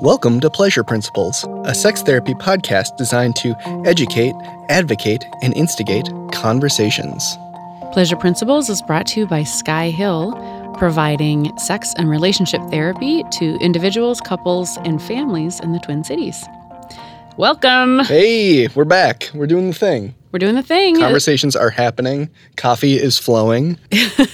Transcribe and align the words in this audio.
Welcome 0.00 0.40
to 0.40 0.50
Pleasure 0.50 0.84
Principles, 0.84 1.44
a 1.64 1.74
sex 1.74 2.02
therapy 2.02 2.34
podcast 2.34 2.96
designed 2.96 3.36
to 3.36 3.54
educate, 3.86 4.34
advocate, 4.68 5.24
and 5.42 5.54
instigate 5.56 6.06
conversations. 6.32 7.36
Pleasure 7.92 8.16
Principles 8.16 8.68
is 8.68 8.82
brought 8.82 9.06
to 9.08 9.20
you 9.20 9.26
by 9.26 9.42
Sky 9.44 9.88
Hill, 9.90 10.32
providing 10.76 11.56
sex 11.58 11.94
and 11.96 12.10
relationship 12.10 12.60
therapy 12.70 13.22
to 13.32 13.56
individuals, 13.60 14.20
couples, 14.20 14.76
and 14.84 15.00
families 15.00 15.60
in 15.60 15.72
the 15.72 15.78
Twin 15.80 16.04
Cities. 16.04 16.44
Welcome. 17.36 18.00
Hey, 18.00 18.68
we're 18.68 18.84
back. 18.84 19.30
We're 19.34 19.46
doing 19.46 19.68
the 19.68 19.74
thing. 19.74 20.14
We're 20.32 20.38
doing 20.40 20.56
the 20.56 20.62
thing. 20.62 20.98
Conversations 20.98 21.56
are 21.56 21.70
happening. 21.70 22.30
Coffee 22.56 22.94
is 22.94 23.18
flowing. 23.18 23.78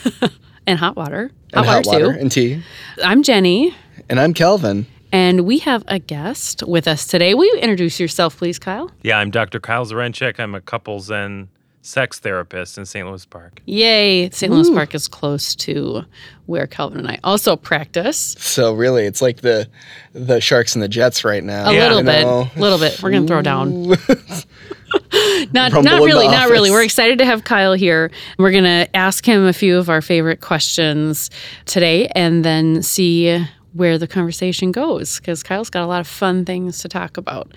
and 0.67 0.79
hot 0.79 0.97
water. 0.97 1.31
And 1.53 1.67
hot 1.67 1.87
water 1.87 2.13
too. 2.15 2.19
and 2.19 2.33
tea. 2.33 2.63
I'm 3.05 3.23
Jenny, 3.23 3.75
And 4.09 4.19
I'm 4.19 4.35
Calvin. 4.35 4.87
And 5.13 5.43
we 5.45 5.59
have 5.59 5.85
a 5.89 5.99
guest 5.99 6.63
with 6.67 6.89
us 6.89 7.07
today. 7.07 7.35
Will 7.35 7.45
you 7.45 7.57
introduce 7.61 8.01
yourself, 8.01 8.39
please, 8.39 8.59
Kyle? 8.59 8.91
Yeah, 9.03 9.19
I'm 9.19 9.31
Dr. 9.31 9.61
Kyle 9.61 9.85
Zrenchik. 9.85 10.41
I'm 10.41 10.55
a 10.55 10.61
couples 10.61 11.11
and 11.11 11.49
sex 11.83 12.19
therapist 12.21 12.79
in 12.79 12.87
St. 12.87 13.07
Louis 13.07 13.27
Park. 13.27 13.61
Yay. 13.67 14.31
St. 14.31 14.51
Louis 14.51 14.71
Park 14.71 14.95
is 14.95 15.09
close 15.09 15.55
to 15.57 16.03
where 16.47 16.67
Calvin 16.67 17.01
and 17.01 17.09
I 17.09 17.19
also 17.25 17.57
practice. 17.57 18.37
So 18.39 18.73
really, 18.73 19.05
it's 19.05 19.21
like 19.21 19.43
the 19.43 19.69
the 20.15 20.41
Sharks 20.41 20.75
and 20.75 20.83
the 20.83 20.89
Jets 20.89 21.25
right 21.25 21.45
now. 21.45 21.69
A 21.69 21.75
Yeah. 21.75 21.83
little 21.83 21.99
You 21.99 22.05
bit, 22.05 22.25
a 22.25 22.51
little 22.61 22.79
bit. 22.79 23.03
We're 23.03 23.11
gonna 23.11 23.27
throw 23.27 23.43
down. 23.43 23.89
not 25.53 25.73
Rumble 25.73 25.83
not 25.83 26.03
really, 26.03 26.29
not 26.29 26.49
really. 26.49 26.71
We're 26.71 26.85
excited 26.85 27.19
to 27.19 27.25
have 27.27 27.45
Kyle 27.45 27.75
here. 27.75 28.11
We're 28.39 28.53
gonna 28.53 28.87
ask 28.95 29.27
him 29.27 29.45
a 29.45 29.53
few 29.53 29.77
of 29.77 29.91
our 29.91 30.01
favorite 30.01 30.41
questions 30.41 31.29
today, 31.67 32.07
and 32.15 32.45
then 32.45 32.83
see 32.83 33.45
where 33.75 33.97
the 33.99 34.07
conversation 34.07 34.73
goes. 34.73 35.19
Because 35.19 35.43
Kyle's 35.43 35.71
got 35.71 35.83
a 35.83 35.87
lot 35.87 36.01
of 36.01 36.07
fun 36.07 36.45
things 36.45 36.81
to 36.81 36.89
talk 36.89 37.17
about. 37.17 37.53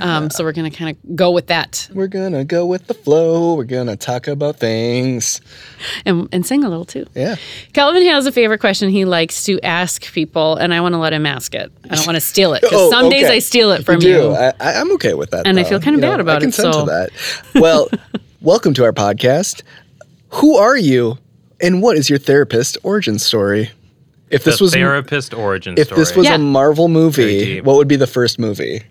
Um, 0.00 0.30
so 0.30 0.42
we're 0.44 0.52
gonna 0.52 0.70
kind 0.70 0.90
of 0.96 1.16
go 1.16 1.30
with 1.30 1.46
that 1.48 1.88
We're 1.94 2.06
gonna 2.08 2.44
go 2.44 2.66
with 2.66 2.86
the 2.86 2.94
flow. 2.94 3.54
We're 3.54 3.64
gonna 3.64 3.96
talk 3.96 4.26
about 4.26 4.56
things. 4.58 5.40
and, 6.04 6.28
and 6.32 6.44
sing 6.44 6.64
a 6.64 6.68
little 6.68 6.84
too. 6.84 7.06
Yeah. 7.14 7.36
Calvin 7.72 8.04
has 8.06 8.26
a 8.26 8.32
favorite 8.32 8.58
question 8.60 8.90
he 8.90 9.04
likes 9.04 9.44
to 9.44 9.60
ask 9.62 10.12
people, 10.12 10.56
and 10.56 10.74
I 10.74 10.80
want 10.80 10.94
to 10.94 10.98
let 10.98 11.12
him 11.12 11.26
ask 11.26 11.54
it. 11.54 11.70
I 11.90 11.94
don't 11.96 12.06
want 12.06 12.16
to 12.16 12.20
steal 12.20 12.54
it 12.54 12.62
because 12.62 12.78
Oh, 12.80 12.90
some 12.90 13.08
days. 13.08 13.26
I 13.28 13.38
steal 13.38 13.70
it 13.72 13.84
from 13.84 14.00
you 14.02 14.08
you. 14.08 14.14
do. 14.16 14.30
I, 14.34 14.52
I'm 14.60 14.92
okay 14.94 15.14
with 15.14 15.30
that. 15.30 15.46
And 15.46 15.58
I 15.58 15.64
feel 15.64 15.78
kinda 15.80 15.98
You 15.98 16.02
know, 16.02 16.10
bad 16.10 16.20
about 16.20 16.42
I 16.42 16.46
it, 16.46 16.54
so- 16.54 16.72
to 16.84 16.86
that. 16.86 17.10
Well, 17.60 17.88
welcome 18.40 18.74
to 18.74 18.84
our 18.84 18.92
podcast. 18.92 19.62
Who 20.34 20.56
are 20.56 20.76
you, 20.76 21.18
and 21.60 21.82
what 21.82 21.96
is 21.96 22.08
your 22.08 22.18
therapist 22.18 22.78
origin 22.82 23.18
story? 23.18 23.70
If 24.30 24.44
this 24.44 24.58
the 24.58 24.64
was 24.64 24.72
therapist 24.74 25.34
origin 25.34 25.74
if 25.76 25.86
story. 25.86 25.98
this 26.00 26.14
was 26.16 26.26
Yeah. 26.26 26.36
a 26.36 26.38
Marvel 26.38 26.88
movie, 26.88 27.60
what 27.60 27.76
would 27.76 27.88
be 27.88 27.96
the 27.96 28.06
first 28.06 28.38
movie? 28.38 28.82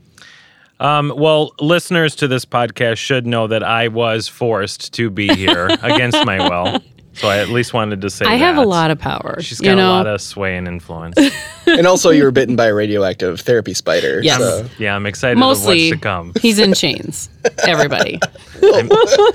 um, 0.81 1.11
well, 1.15 1.53
listeners 1.59 2.15
to 2.15 2.27
this 2.27 2.45
podcast 2.45 2.97
should 2.97 3.25
know 3.27 3.47
that 3.47 3.63
I 3.63 3.87
was 3.89 4.27
forced 4.29 4.93
to 4.93 5.09
be 5.09 5.27
here 5.33 5.67
against 5.81 6.25
my 6.25 6.47
will. 6.47 6.81
So 7.19 7.27
I 7.27 7.39
at 7.39 7.49
least 7.49 7.73
wanted 7.73 7.99
to 8.01 8.09
say 8.09 8.25
I 8.25 8.35
have 8.35 8.55
a 8.55 8.63
lot 8.65 8.91
of 8.91 8.99
power. 8.99 9.41
She's 9.41 9.59
got 9.59 9.75
know? 9.75 9.89
a 9.89 9.91
lot 9.91 10.07
of 10.07 10.21
sway 10.21 10.55
and 10.55 10.67
influence. 10.69 11.17
and 11.67 11.85
also, 11.85 12.11
you 12.11 12.23
were 12.23 12.31
bitten 12.31 12.55
by 12.55 12.67
a 12.67 12.73
radioactive 12.73 13.41
therapy 13.41 13.73
spider. 13.73 14.21
Yes. 14.23 14.39
so- 14.39 14.69
yeah, 14.77 14.95
I'm 14.95 15.05
excited 15.05 15.37
Mostly, 15.37 15.89
of 15.89 15.91
what's 15.91 16.01
to 16.01 16.07
come. 16.07 16.33
he's 16.41 16.59
in 16.59 16.73
chains. 16.73 17.29
Everybody. 17.67 18.19
I'm, 18.63 18.89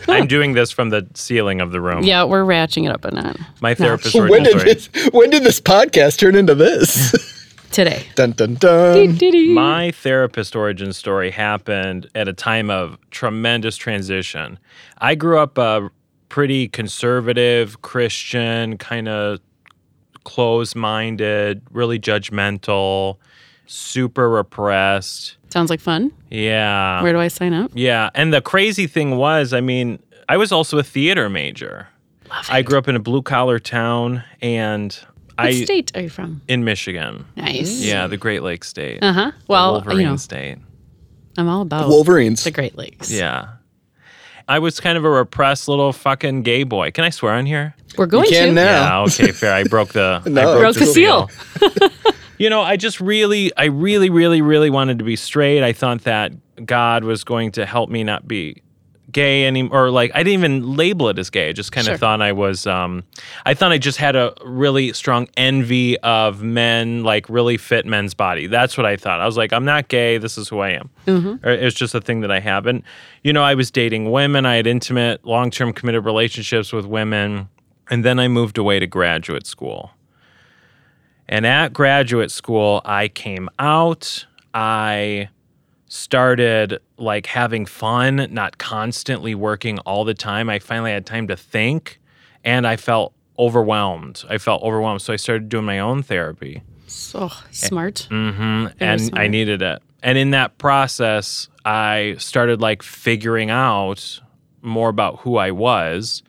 I'm 0.09 0.27
doing 0.27 0.55
this 0.55 0.71
from 0.71 0.89
the 0.89 1.07
ceiling 1.12 1.61
of 1.61 1.73
the 1.73 1.81
room. 1.81 2.05
Yeah, 2.05 2.25
we're 2.25 2.45
ratcheting 2.45 2.87
it 2.87 2.91
up 2.93 3.05
a 3.05 3.11
notch 3.11 3.39
My 3.61 3.75
therapist 3.75 4.15
When 4.15 4.31
origin 4.31 4.45
did 4.45 4.59
story. 4.61 4.75
this, 4.75 5.12
when 5.12 5.31
did 5.31 5.45
this 5.45 5.61
podcast 5.61 6.19
turn 6.19 6.35
into 6.35 6.55
this? 6.55 7.33
today. 7.71 8.07
dun 8.15 8.31
dun 8.33 8.55
dun. 8.55 9.19
My 9.53 9.91
therapist 9.91 10.57
origin 10.57 10.93
story 10.95 11.33
happened 11.33 12.09
at 12.15 12.29
a 12.29 12.33
time 12.33 12.71
of 12.71 12.97
tremendous 13.11 13.77
transition. 13.77 14.59
I 14.99 15.17
grew 15.17 15.39
up 15.39 15.59
a 15.59 15.91
pretty 16.28 16.69
conservative 16.69 17.82
Christian, 17.82 18.78
kind 18.78 19.09
of 19.09 19.41
close 20.25 20.75
minded, 20.75 21.62
really 21.71 21.99
judgmental, 21.99 23.19
super 23.66 24.28
repressed. 24.31 25.37
Sounds 25.50 25.71
like 25.71 25.81
fun. 25.81 26.10
Yeah. 26.31 27.03
Where 27.03 27.12
do 27.12 27.21
I 27.21 27.28
sign 27.28 27.53
up? 27.53 27.71
Yeah. 27.75 28.10
And 28.15 28.32
the 28.32 28.41
crazy 28.41 28.87
thing 28.87 29.16
was, 29.16 29.53
I 29.53 29.60
mean, 29.60 30.00
I 30.28 30.37
was 30.37 30.50
also 30.50 30.78
a 30.78 30.82
theater 30.82 31.28
major. 31.28 31.88
Love 32.31 32.49
it. 32.49 32.53
I 32.53 32.62
grew 32.62 32.78
up 32.78 32.88
in 32.88 32.97
a 32.97 33.00
blue 33.00 33.22
collar 33.22 33.59
town 33.59 34.25
and 34.41 34.93
What 35.37 35.47
I 35.47 35.53
state 35.65 35.93
are 35.94 36.00
you 36.03 36.09
from? 36.09 36.41
in 36.49 36.65
Michigan. 36.65 37.26
Nice. 37.37 37.82
Yeah, 37.82 38.06
the 38.06 38.16
Great 38.16 38.43
Lakes 38.43 38.69
state. 38.69 39.03
Uh 39.03 39.12
huh. 39.12 39.31
the 39.37 39.43
Well, 39.47 39.72
Wolverine 39.75 39.99
you 40.00 40.06
know, 40.06 40.16
state. 40.16 40.59
I'm 41.37 41.49
all 41.49 41.62
about 41.62 41.88
Wolverines. 41.88 42.43
the 42.44 42.50
Great 42.50 42.76
Lakes. 42.78 43.10
Yeah. 43.10 43.49
I 44.49 44.59
was 44.59 44.78
kind 44.81 44.99
of 44.99 45.05
a 45.05 45.10
repressed 45.10 45.69
little 45.69 45.93
fucking 45.93 46.43
gay 46.43 46.65
boy. 46.65 46.91
Can 46.91 47.05
I 47.05 47.10
swear 47.10 47.32
on 47.34 47.47
here? 47.47 47.75
We're 47.97 48.06
going 48.06 48.28
can 48.28 48.49
to. 48.49 48.53
now. 48.55 49.00
Yeah, 49.00 49.05
okay, 49.05 49.32
fair. 49.32 49.55
I 49.55 49.65
broke 49.65 49.93
the 49.93 50.22
I 50.27 50.28
No. 50.28 50.59
Broke 50.59 50.77
the 50.77 50.87
seal. 50.87 51.31
you 52.38 52.50
know, 52.50 52.60
I 52.60 52.77
just 52.77 53.00
really 53.00 53.56
I 53.56 53.66
really 53.66 54.10
really 54.10 54.43
really 54.43 54.71
wanted 54.71 54.99
to 54.99 55.05
be 55.05 55.16
straight. 55.16 55.62
I 55.62 55.72
thought 55.72 56.03
that 56.03 56.32
God 56.66 57.05
was 57.05 57.25
going 57.25 57.53
to 57.53 57.66
help 57.66 57.88
me 57.88 58.05
not 58.05 58.28
be 58.28 58.62
gay 59.12 59.47
anymore 59.47 59.84
or 59.87 59.91
like 59.91 60.10
I 60.15 60.22
didn't 60.22 60.41
even 60.41 60.76
label 60.76 61.09
it 61.09 61.19
as 61.19 61.31
gay. 61.31 61.50
I 61.50 61.53
just 61.53 61.72
kind 61.72 61.84
Sure. 61.84 61.94
of 61.94 62.00
thought 62.00 62.20
I 62.22 62.32
was 62.32 62.66
um 62.66 63.04
I 63.44 63.54
thought 63.54 63.70
I 63.70 63.78
just 63.78 63.98
had 63.98 64.16
a 64.16 64.32
really 64.44 64.92
strong 64.92 65.28
envy 65.37 65.98
of 66.00 66.42
men 66.42 67.04
like 67.04 67.28
really 67.28 67.56
fit 67.56 67.87
men's 67.87 68.14
body. 68.14 68.47
That's 68.47 68.76
what 68.76 68.87
I 68.87 68.97
thought. 68.97 69.20
I 69.20 69.26
was 69.26 69.37
like 69.37 69.53
I'm 69.53 69.64
not 69.64 69.88
gay, 69.88 70.19
this 70.19 70.37
is 70.38 70.48
who 70.48 70.60
I 70.60 70.70
am. 70.70 70.91
Or 71.44 71.50
It's 71.50 71.76
just 71.76 71.94
a 71.94 72.00
thing 72.00 72.20
that 72.22 72.31
I 72.32 72.41
have. 72.41 72.66
And 72.66 72.82
you 73.22 73.32
know, 73.32 73.43
I 73.43 73.54
was 73.54 73.70
dating 73.70 74.10
women, 74.10 74.47
I 74.47 74.56
had 74.56 74.66
intimate 74.66 75.25
long-term 75.25 75.75
committed 75.75 76.04
relationships 76.04 76.72
with 76.72 76.87
women, 76.87 77.48
and 77.91 78.04
then 78.04 78.19
I 78.19 78.28
moved 78.28 78.59
away 78.59 78.78
to 78.81 78.87
graduate 78.87 79.47
school. 79.47 79.91
And 81.28 81.47
at 81.47 81.72
graduate 81.72 82.31
school, 82.31 82.82
I 82.84 83.09
came 83.09 83.48
out. 83.59 84.26
I 84.53 85.28
started 85.94 86.81
like 86.99 87.27
having 87.27 87.65
fun, 87.65 88.27
not 88.31 88.59
constantly 88.59 89.32
working 89.32 89.78
all 89.81 90.05
the 90.05 90.12
time. 90.12 90.50
I 90.50 90.59
finally 90.59 90.91
had 90.91 91.06
time 91.06 91.28
to 91.28 91.37
think 91.37 92.00
and 92.43 92.66
I 92.66 92.75
felt 92.75 93.15
overwhelmed. 93.38 94.25
I 94.28 94.38
felt 94.38 94.65
overwhelmed. 94.65 95.03
So 95.03 95.12
I 95.12 95.16
started 95.16 95.49
doing 95.49 95.65
my 95.65 95.78
own 95.78 96.03
therapy. 96.03 96.62
So 96.88 97.31
smart. 97.53 98.09
hmm 98.10 98.65
Very 98.65 98.75
And 98.81 99.10
I 99.16 99.28
needed 99.28 99.62
it. 99.62 99.82
And 100.03 100.19
in 100.19 100.32
that 100.32 100.59
process, 100.59 101.49
I 101.65 102.16
started 102.19 102.61
like 102.61 102.82
figuring 102.82 103.50
out 103.50 104.21
more 104.62 104.88
about 104.88 105.21
who 105.21 105.37
I 105.37 105.53
was. 105.53 106.25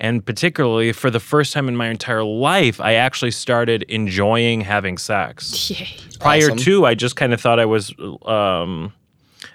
And 0.00 0.26
particularly 0.26 0.90
for 0.90 1.08
the 1.08 1.20
first 1.20 1.52
time 1.52 1.68
in 1.68 1.76
my 1.76 1.86
entire 1.86 2.24
life, 2.24 2.80
I 2.80 2.94
actually 2.94 3.30
started 3.30 3.84
enjoying 3.84 4.62
having 4.62 4.98
sex. 4.98 5.70
Yay. 5.70 5.88
Prior 6.18 6.46
Awesome. 6.46 6.58
to, 6.58 6.84
I 6.84 6.96
just 6.96 7.14
kind 7.14 7.32
of 7.32 7.40
thought 7.40 7.60
I 7.60 7.64
was, 7.64 7.94
um, 8.26 8.92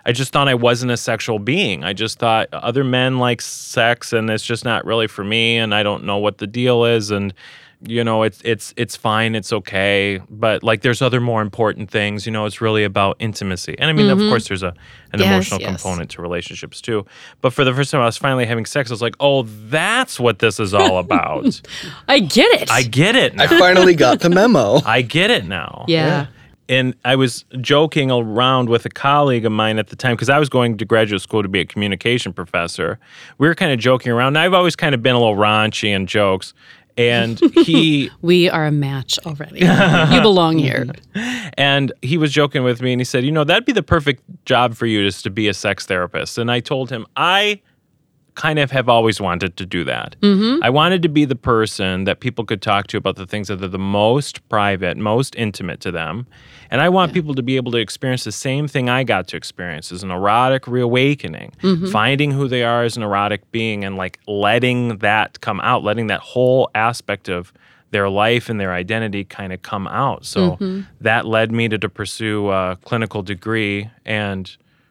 I 0.05 0.11
just 0.11 0.31
thought 0.31 0.47
I 0.47 0.55
wasn't 0.55 0.91
a 0.91 0.97
sexual 0.97 1.39
being. 1.39 1.83
I 1.83 1.93
just 1.93 2.19
thought 2.19 2.49
other 2.53 2.83
men 2.83 3.19
like 3.19 3.41
sex 3.41 4.13
and 4.13 4.29
it's 4.29 4.45
just 4.45 4.65
not 4.65 4.85
really 4.85 5.07
for 5.07 5.23
me. 5.23 5.57
And 5.57 5.73
I 5.73 5.83
don't 5.83 6.03
know 6.03 6.17
what 6.17 6.37
the 6.37 6.47
deal 6.47 6.85
is. 6.85 7.11
And, 7.11 7.33
you 7.81 8.03
know, 8.03 8.23
it's, 8.23 8.41
it's, 8.43 8.73
it's 8.77 8.95
fine. 8.95 9.35
It's 9.35 9.53
okay. 9.53 10.21
But 10.29 10.63
like 10.63 10.81
there's 10.81 11.01
other 11.01 11.21
more 11.21 11.41
important 11.41 11.91
things, 11.91 12.25
you 12.25 12.31
know, 12.31 12.45
it's 12.45 12.61
really 12.61 12.83
about 12.83 13.17
intimacy. 13.19 13.75
And 13.77 13.89
I 13.89 13.93
mean, 13.93 14.09
of 14.09 14.17
mm-hmm. 14.17 14.29
course, 14.29 14.47
there's 14.47 14.63
a, 14.63 14.73
an 15.13 15.19
Yes, 15.19 15.27
emotional 15.27 15.61
yes. 15.61 15.81
component 15.81 16.11
to 16.11 16.21
relationships 16.21 16.81
too. 16.81 17.05
But 17.41 17.53
for 17.53 17.63
the 17.63 17.73
first 17.73 17.91
time 17.91 18.01
I 18.01 18.05
was 18.05 18.17
finally 18.17 18.45
having 18.45 18.65
sex, 18.65 18.89
I 18.89 18.93
was 18.93 19.01
like, 19.01 19.15
oh, 19.19 19.43
that's 19.43 20.19
what 20.19 20.39
this 20.39 20.59
is 20.59 20.73
all 20.73 20.97
about. 20.99 21.61
I 22.07 22.19
get 22.19 22.61
it. 22.61 22.71
I 22.71 22.83
get 22.83 23.15
it 23.15 23.35
now. 23.35 23.43
I 23.43 23.47
finally 23.47 23.95
got 23.95 24.19
the 24.19 24.29
memo. 24.29 24.81
I 24.85 25.01
get 25.01 25.29
it 25.31 25.45
now 25.45 25.85
yeah. 25.89 26.27
And 26.69 26.95
I 27.03 27.15
was 27.15 27.43
joking 27.59 28.11
around 28.11 28.69
with 28.69 28.85
a 28.85 28.89
colleague 28.89 29.43
of 29.43 29.51
mine 29.51 29.79
at 29.79 29.87
the 29.87 29.95
time 29.95 30.15
because 30.15 30.29
I 30.29 30.37
was 30.37 30.49
going 30.49 30.77
to 30.77 30.85
graduate 30.85 31.21
school 31.21 31.41
to 31.41 31.49
be 31.49 31.59
a 31.59 31.65
communication 31.65 32.31
professor. 32.31 32.99
We 33.39 33.47
were 33.47 33.55
kind 33.55 33.73
of 33.73 33.79
joking 33.79 34.11
around. 34.11 34.29
And 34.29 34.37
I've 34.37 34.53
always 34.53 34.75
kind 34.75 34.93
of 34.93 35.01
been 35.01 35.15
a 35.15 35.19
little 35.19 35.35
raunchy 35.35 35.89
in 35.89 36.05
jokes. 36.05 36.53
And 36.95 37.39
he 37.65 38.11
We 38.21 38.49
are 38.49 38.67
a 38.67 38.71
match 38.71 39.17
already. 39.25 39.61
you 39.61 40.21
belong 40.21 40.59
here. 40.59 40.87
and 41.57 41.91
he 42.01 42.17
was 42.17 42.31
joking 42.31 42.63
with 42.63 42.81
me 42.81 42.91
and 42.91 43.01
he 43.01 43.05
said, 43.05 43.23
"You 43.23 43.31
know, 43.31 43.45
that'd 43.45 43.65
be 43.65 43.71
the 43.71 43.83
perfect 43.83 44.21
job 44.45 44.75
for 44.75 44.85
you 44.85 45.05
is 45.05 45.21
to 45.23 45.29
be 45.29 45.47
a 45.47 45.53
sex 45.53 45.85
therapist." 45.85 46.37
And 46.37 46.51
I 46.51 46.59
told 46.59 46.89
him, 46.89 47.05
"I 47.15 47.61
kind 48.45 48.57
of 48.59 48.71
have 48.71 48.87
always 48.87 49.19
wanted 49.19 49.51
to 49.57 49.65
do 49.65 49.83
that. 49.83 50.15
I 50.63 50.69
wanted 50.69 51.01
to 51.03 51.09
be 51.09 51.25
the 51.25 51.35
person 51.35 52.05
that 52.05 52.21
people 52.21 52.45
could 52.45 52.61
talk 52.61 52.87
to 52.87 52.97
about 52.97 53.15
the 53.17 53.25
things 53.25 53.49
that 53.49 53.61
are 53.61 53.67
the 53.67 53.77
most 54.01 54.47
private, 54.47 54.95
most 54.97 55.35
intimate 55.35 55.79
to 55.81 55.91
them. 55.91 56.25
And 56.71 56.79
I 56.79 56.87
want 56.87 57.11
people 57.13 57.33
to 57.35 57.43
be 57.43 57.57
able 57.57 57.71
to 57.73 57.79
experience 57.79 58.23
the 58.23 58.31
same 58.31 58.65
thing 58.67 58.87
I 58.89 59.03
got 59.03 59.27
to 59.29 59.35
experience 59.37 59.91
as 59.91 60.03
an 60.03 60.11
erotic 60.11 60.67
reawakening, 60.67 61.51
finding 61.91 62.31
who 62.31 62.47
they 62.47 62.63
are 62.63 62.83
as 62.83 62.95
an 62.95 63.03
erotic 63.03 63.41
being 63.51 63.83
and 63.83 63.97
like 63.97 64.19
letting 64.27 64.99
that 64.99 65.41
come 65.41 65.59
out, 65.59 65.83
letting 65.83 66.07
that 66.07 66.21
whole 66.21 66.69
aspect 66.75 67.27
of 67.27 67.51
their 67.91 68.07
life 68.07 68.49
and 68.49 68.59
their 68.59 68.71
identity 68.71 69.23
kind 69.25 69.51
of 69.51 69.61
come 69.63 69.85
out. 69.87 70.25
So 70.25 70.41
Mm-hmm. 70.51 70.81
that 71.01 71.25
led 71.25 71.51
me 71.51 71.67
to, 71.69 71.77
to 71.77 71.89
pursue 71.89 72.49
a 72.51 72.77
clinical 72.85 73.21
degree, 73.23 73.89
and 74.05 74.43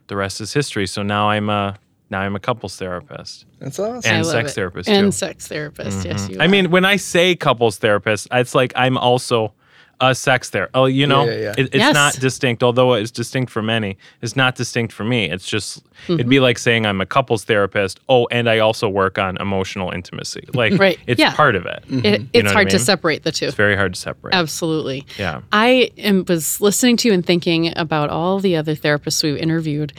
the 0.08 0.16
rest 0.16 0.40
is 0.40 0.52
history. 0.52 0.86
So 0.86 1.02
now 1.02 1.30
I'm 1.30 1.48
a 1.48 1.76
now 2.10 2.20
I'm 2.20 2.34
a 2.36 2.40
couples 2.40 2.76
therapist 2.76 3.44
That's 3.58 3.78
awesome. 3.78 4.02
and 4.04 4.16
I 4.18 4.20
love 4.22 4.26
sex 4.32 4.52
it. 4.52 4.54
therapist 4.54 4.88
and 4.88 4.96
too. 4.96 5.02
Mm-hmm. 5.08 5.10
sex 5.10 5.46
therapist. 5.48 6.04
Yes, 6.04 6.28
you. 6.28 6.36
I 6.40 6.44
are. 6.44 6.48
mean, 6.48 6.70
when 6.70 6.84
I 6.84 6.96
say 6.96 7.34
couples 7.36 7.78
therapist, 7.78 8.28
it's 8.32 8.54
like 8.54 8.72
I'm 8.76 8.96
also 8.98 9.52
a 10.00 10.14
sex 10.14 10.48
therapist. 10.48 10.76
Oh, 10.76 10.84
you 10.84 11.08
know, 11.08 11.24
Yeah, 11.24 11.32
yeah, 11.32 11.40
yeah. 11.40 11.50
It, 11.58 11.66
it's 11.66 11.74
Yes. 11.74 11.92
not 11.92 12.14
distinct, 12.20 12.62
although 12.62 12.92
it's 12.94 13.10
distinct 13.10 13.50
for 13.50 13.62
many. 13.62 13.98
It's 14.22 14.36
not 14.36 14.54
distinct 14.54 14.92
for 14.92 15.02
me. 15.02 15.28
It's 15.28 15.44
just 15.44 15.82
it'd 16.06 16.20
Mm-hmm. 16.20 16.28
be 16.30 16.38
like 16.38 16.56
saying 16.58 16.86
I'm 16.86 17.00
a 17.00 17.06
couples 17.06 17.42
therapist. 17.42 17.98
Oh, 18.08 18.28
and 18.30 18.48
I 18.48 18.60
also 18.60 18.88
work 18.88 19.18
on 19.18 19.36
emotional 19.38 19.90
intimacy. 19.90 20.44
Like, 20.54 20.78
Right, 20.78 21.00
it's 21.08 21.18
yeah. 21.18 21.34
part 21.34 21.56
of 21.56 21.66
it. 21.66 21.82
It- 21.88 22.20
You 22.20 22.28
it's 22.32 22.32
know 22.32 22.40
what 22.42 22.46
I 22.46 22.52
hard 22.52 22.70
to 22.70 22.78
separate 22.78 23.24
the 23.24 23.32
two. 23.32 23.46
It's 23.46 23.56
very 23.56 23.74
hard 23.74 23.94
to 23.94 24.00
separate. 24.00 24.36
Absolutely. 24.36 25.04
Yeah. 25.18 25.40
I 25.50 25.90
am, 25.98 26.24
was 26.28 26.60
listening 26.60 26.96
to 26.98 27.08
you 27.08 27.14
and 27.14 27.26
thinking 27.26 27.76
about 27.76 28.08
all 28.08 28.38
the 28.38 28.54
other 28.54 28.76
therapists 28.76 29.24
we've 29.24 29.36
interviewed, 29.36 29.92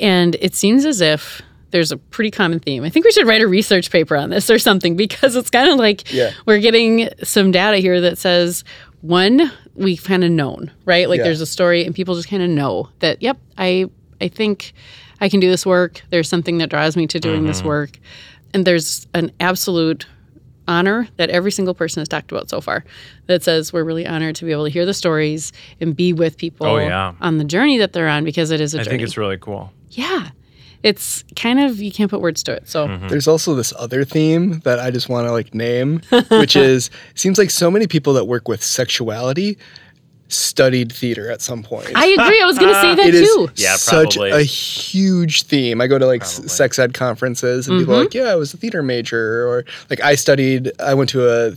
and 0.00 0.34
it 0.40 0.54
seems 0.54 0.86
as 0.86 1.02
if 1.02 1.42
there's 1.72 1.90
a 1.90 1.96
pretty 1.96 2.30
common 2.30 2.60
theme. 2.60 2.84
I 2.84 2.90
think 2.90 3.04
we 3.04 3.10
should 3.12 3.26
write 3.26 3.40
a 3.42 3.48
research 3.48 3.90
paper 3.90 4.16
on 4.16 4.30
this 4.30 4.48
or 4.48 4.58
something 4.58 4.94
because 4.96 5.34
it's 5.36 5.50
kind 5.50 5.68
of 5.70 5.78
like 5.78 6.12
Yeah. 6.12 6.30
we're 6.46 6.60
getting 6.60 7.08
some 7.24 7.50
data 7.50 7.78
here 7.78 8.00
that 8.00 8.18
says 8.18 8.62
one, 9.00 9.50
we've 9.74 10.04
kind 10.04 10.22
of 10.22 10.30
known, 10.30 10.70
right? 10.84 11.08
Like 11.08 11.18
Yeah. 11.18 11.24
there's 11.24 11.40
a 11.40 11.46
story 11.46 11.84
and 11.84 11.94
people 11.94 12.14
just 12.14 12.28
kind 12.28 12.42
of 12.42 12.48
know 12.50 12.88
that, 13.00 13.20
yep, 13.22 13.38
I 13.58 13.86
I 14.20 14.28
think 14.28 14.72
I 15.20 15.28
can 15.28 15.40
do 15.40 15.50
this 15.50 15.66
work. 15.66 16.02
There's 16.10 16.28
something 16.28 16.58
that 16.58 16.68
draws 16.70 16.96
me 16.96 17.06
to 17.08 17.18
doing 17.18 17.44
this 17.46 17.58
mm-hmm. 17.58 17.68
work. 17.68 17.98
And 18.54 18.64
there's 18.64 19.06
an 19.14 19.32
absolute 19.40 20.06
honor 20.68 21.08
that 21.16 21.28
every 21.30 21.50
single 21.50 21.74
person 21.74 22.00
has 22.00 22.08
talked 22.08 22.30
about 22.30 22.48
so 22.48 22.60
far 22.60 22.84
that 23.26 23.42
says 23.42 23.72
we're 23.72 23.82
really 23.82 24.06
honored 24.06 24.36
to 24.36 24.44
be 24.44 24.52
able 24.52 24.64
to 24.64 24.70
hear 24.70 24.86
the 24.86 24.94
stories 24.94 25.52
and 25.80 25.96
be 25.96 26.12
with 26.12 26.36
people 26.36 26.66
Oh, 26.66 26.76
yeah. 26.78 27.14
on 27.20 27.38
the 27.38 27.44
journey 27.44 27.78
that 27.78 27.92
they're 27.92 28.06
on 28.08 28.24
because 28.24 28.50
it 28.52 28.60
is 28.60 28.74
a 28.74 28.78
I 28.80 28.82
journey. 28.84 28.98
think 28.98 29.02
it's 29.08 29.16
really 29.16 29.38
cool. 29.38 29.72
yeah. 29.90 30.28
It's 30.82 31.22
kind 31.36 31.60
of 31.60 31.78
you 31.80 31.92
can't 31.92 32.10
put 32.10 32.20
words 32.20 32.42
to 32.44 32.52
it. 32.52 32.68
So 32.68 32.86
Mm-hmm. 32.88 33.08
There's 33.08 33.28
also 33.28 33.54
this 33.54 33.72
other 33.78 34.04
theme 34.04 34.60
that 34.60 34.78
I 34.80 34.90
just 34.90 35.08
want 35.08 35.26
to 35.26 35.32
like 35.32 35.54
name, 35.54 36.00
which 36.30 36.56
is 36.56 36.90
seems 37.14 37.38
like 37.38 37.50
so 37.50 37.70
many 37.70 37.86
people 37.86 38.12
that 38.14 38.24
work 38.24 38.48
with 38.48 38.62
sexuality 38.64 39.58
studied 40.28 40.90
theater 40.90 41.30
at 41.30 41.42
some 41.42 41.62
point. 41.62 41.90
I 41.94 42.06
agree. 42.06 42.40
I 42.40 42.46
was 42.46 42.58
going 42.58 42.72
to 42.72 42.80
say 42.80 42.94
that 42.94 43.06
It 43.08 43.14
is 43.14 43.28
too. 43.28 43.48
Yeah, 43.56 43.76
such 43.76 44.14
probably. 44.14 44.30
a 44.30 44.40
huge 44.42 45.42
theme. 45.42 45.80
I 45.82 45.86
go 45.86 45.98
to 45.98 46.06
like 46.06 46.22
s- 46.22 46.36
Probably. 46.36 46.48
sex 46.48 46.78
ed 46.78 46.94
conferences 46.94 47.68
and 47.68 47.74
Mm-hmm. 47.74 47.82
people 47.82 47.94
are 47.96 48.00
like, 48.04 48.14
"Yeah, 48.14 48.24
I 48.32 48.36
was 48.36 48.54
a 48.54 48.56
theater 48.56 48.82
major," 48.82 49.46
or 49.46 49.64
like 49.90 50.00
I 50.00 50.14
studied. 50.14 50.72
I 50.80 50.94
went 50.94 51.10
to 51.10 51.28
a 51.28 51.52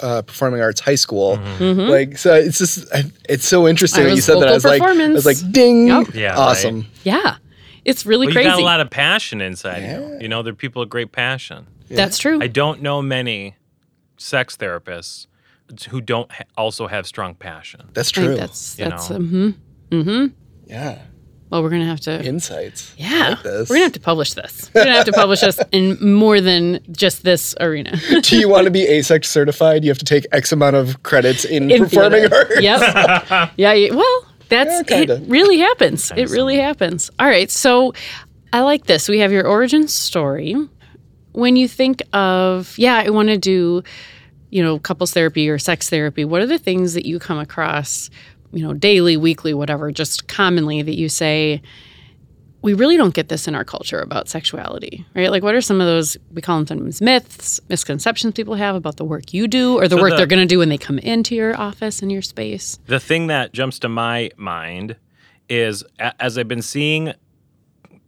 uh, 0.00 0.22
performing 0.22 0.62
arts 0.62 0.80
high 0.80 0.94
school. 0.94 1.36
Like, 1.60 2.16
so 2.16 2.32
it's 2.34 2.56
just 2.58 2.86
it's 3.28 3.46
so 3.46 3.68
interesting 3.68 4.04
Mm-hmm. 4.04 4.06
I 4.06 4.10
that 4.10 4.16
you 4.16 4.22
said 4.22 4.40
that. 4.40 4.48
I 4.48 4.54
was 4.54 4.64
like, 4.64 4.80
I 4.80 5.08
was 5.08 5.26
like, 5.26 5.36
"Ding, 5.52 5.88
Yep. 5.88 6.14
Yeah, 6.14 6.38
awesome." 6.38 6.86
Yeah. 7.04 7.36
It's 7.84 8.06
really 8.06 8.26
Well, 8.26 8.34
crazy. 8.34 8.48
you 8.48 8.54
got 8.54 8.60
a 8.60 8.64
lot 8.64 8.80
of 8.80 8.90
passion 8.90 9.40
inside 9.40 9.82
you. 9.84 10.18
You 10.20 10.28
know, 10.28 10.42
they're 10.42 10.54
people 10.54 10.82
of 10.82 10.88
great 10.88 11.12
passion. 11.12 11.66
That's 11.88 12.18
true. 12.18 12.38
I 12.42 12.46
don't 12.46 12.80
know 12.82 13.02
many 13.02 13.56
sex 14.16 14.56
therapists 14.56 15.26
who 15.90 16.00
don't 16.00 16.30
ha- 16.32 16.44
also 16.56 16.86
have 16.86 17.06
strong 17.06 17.34
passion. 17.34 17.88
That's 17.92 18.10
I 18.12 18.14
think 18.14 18.26
true. 18.26 18.36
that's 18.36 18.78
you 18.78 18.84
that's 18.86 19.10
know. 19.10 19.16
um, 19.16 20.34
yeah, 20.66 21.02
well 21.50 21.62
we're 21.62 21.68
going 21.70 21.82
to 21.82 21.86
have 21.88 22.00
to 22.00 22.24
insights. 22.24 22.94
Yeah. 22.96 23.30
like 23.30 23.42
this. 23.42 23.68
We're 23.68 23.76
going 23.76 23.82
to 23.82 23.86
have 23.86 23.92
to 23.92 24.00
publish 24.00 24.32
this. 24.34 24.70
We're 24.74 24.84
going 24.84 24.92
to 24.92 24.96
have 24.96 25.04
to 25.06 25.12
publish 25.12 25.40
this 25.40 25.58
in 25.72 25.98
more 26.14 26.40
than 26.40 26.80
just 26.90 27.22
this 27.22 27.54
arena. 27.60 27.96
Do 28.22 28.38
you 28.38 28.48
want 28.48 28.64
to 28.64 28.70
be 28.70 28.86
AASECT 28.86 29.24
certified? 29.24 29.84
You 29.84 29.90
have 29.90 29.98
to 29.98 30.04
take 30.04 30.26
X 30.32 30.52
amount 30.52 30.76
of 30.76 31.02
credits 31.02 31.44
in, 31.44 31.70
in 31.70 31.82
performing 31.84 32.28
theater. 32.28 32.34
arts. 32.34 32.60
Yep. 32.60 33.52
yeah. 33.56 33.94
Well, 33.94 34.26
that's 34.48 34.70
Yeah, 34.70 34.80
it. 34.80 34.86
kinda. 35.08 35.22
Really 35.26 35.58
happens. 35.58 36.12
It 36.16 36.30
really 36.30 36.56
happens. 36.56 37.10
All 37.18 37.26
right. 37.26 37.50
So, 37.50 37.92
I 38.52 38.60
like 38.60 38.86
this. 38.86 39.08
We 39.08 39.18
have 39.18 39.32
your 39.32 39.46
origin 39.46 39.88
story. 39.88 40.54
When 41.32 41.56
you 41.56 41.66
think 41.66 42.02
of, 42.12 42.78
yeah, 42.78 43.02
I 43.04 43.10
want 43.10 43.28
to 43.28 43.36
do, 43.38 43.82
you 44.50 44.62
know, 44.62 44.78
couples 44.78 45.12
therapy 45.12 45.48
or 45.48 45.58
sex 45.58 45.90
therapy. 45.90 46.24
What 46.24 46.40
are 46.40 46.46
the 46.46 46.58
things 46.58 46.94
that 46.94 47.04
you 47.06 47.18
come 47.18 47.38
across, 47.38 48.10
you 48.52 48.62
know, 48.62 48.72
daily, 48.72 49.16
weekly, 49.16 49.52
whatever, 49.54 49.90
just 49.90 50.28
commonly 50.28 50.82
that 50.82 50.96
you 50.96 51.08
say? 51.08 51.60
We 52.64 52.72
really 52.72 52.96
don't 52.96 53.12
get 53.12 53.28
this 53.28 53.46
in 53.46 53.54
our 53.54 53.62
culture 53.64 54.00
about 54.00 54.28
sexuality, 54.30 55.04
right? 55.14 55.30
Like, 55.30 55.42
what 55.42 55.54
are 55.54 55.60
some 55.60 55.82
of 55.82 55.86
those, 55.86 56.16
we 56.32 56.40
call 56.40 56.56
them 56.56 56.66
sometimes 56.66 57.02
myths, 57.02 57.60
misconceptions 57.68 58.32
people 58.32 58.54
have 58.54 58.74
about 58.74 58.96
the 58.96 59.04
work 59.04 59.34
you 59.34 59.46
do 59.46 59.76
or 59.78 59.86
the 59.86 59.96
So 59.96 60.00
work 60.02 60.12
the- 60.12 60.16
they're 60.16 60.26
going 60.26 60.40
to 60.40 60.46
do 60.52 60.60
when 60.60 60.70
they 60.70 60.78
come 60.78 60.98
into 60.98 61.34
your 61.34 61.54
office 61.60 62.00
and 62.00 62.10
your 62.10 62.22
space? 62.22 62.78
The 62.86 62.98
thing 62.98 63.26
that 63.26 63.52
jumps 63.52 63.78
to 63.80 63.90
my 63.90 64.30
mind 64.38 64.96
is 65.50 65.84
as 66.18 66.38
I've 66.38 66.48
been 66.48 66.62
seeing 66.62 67.12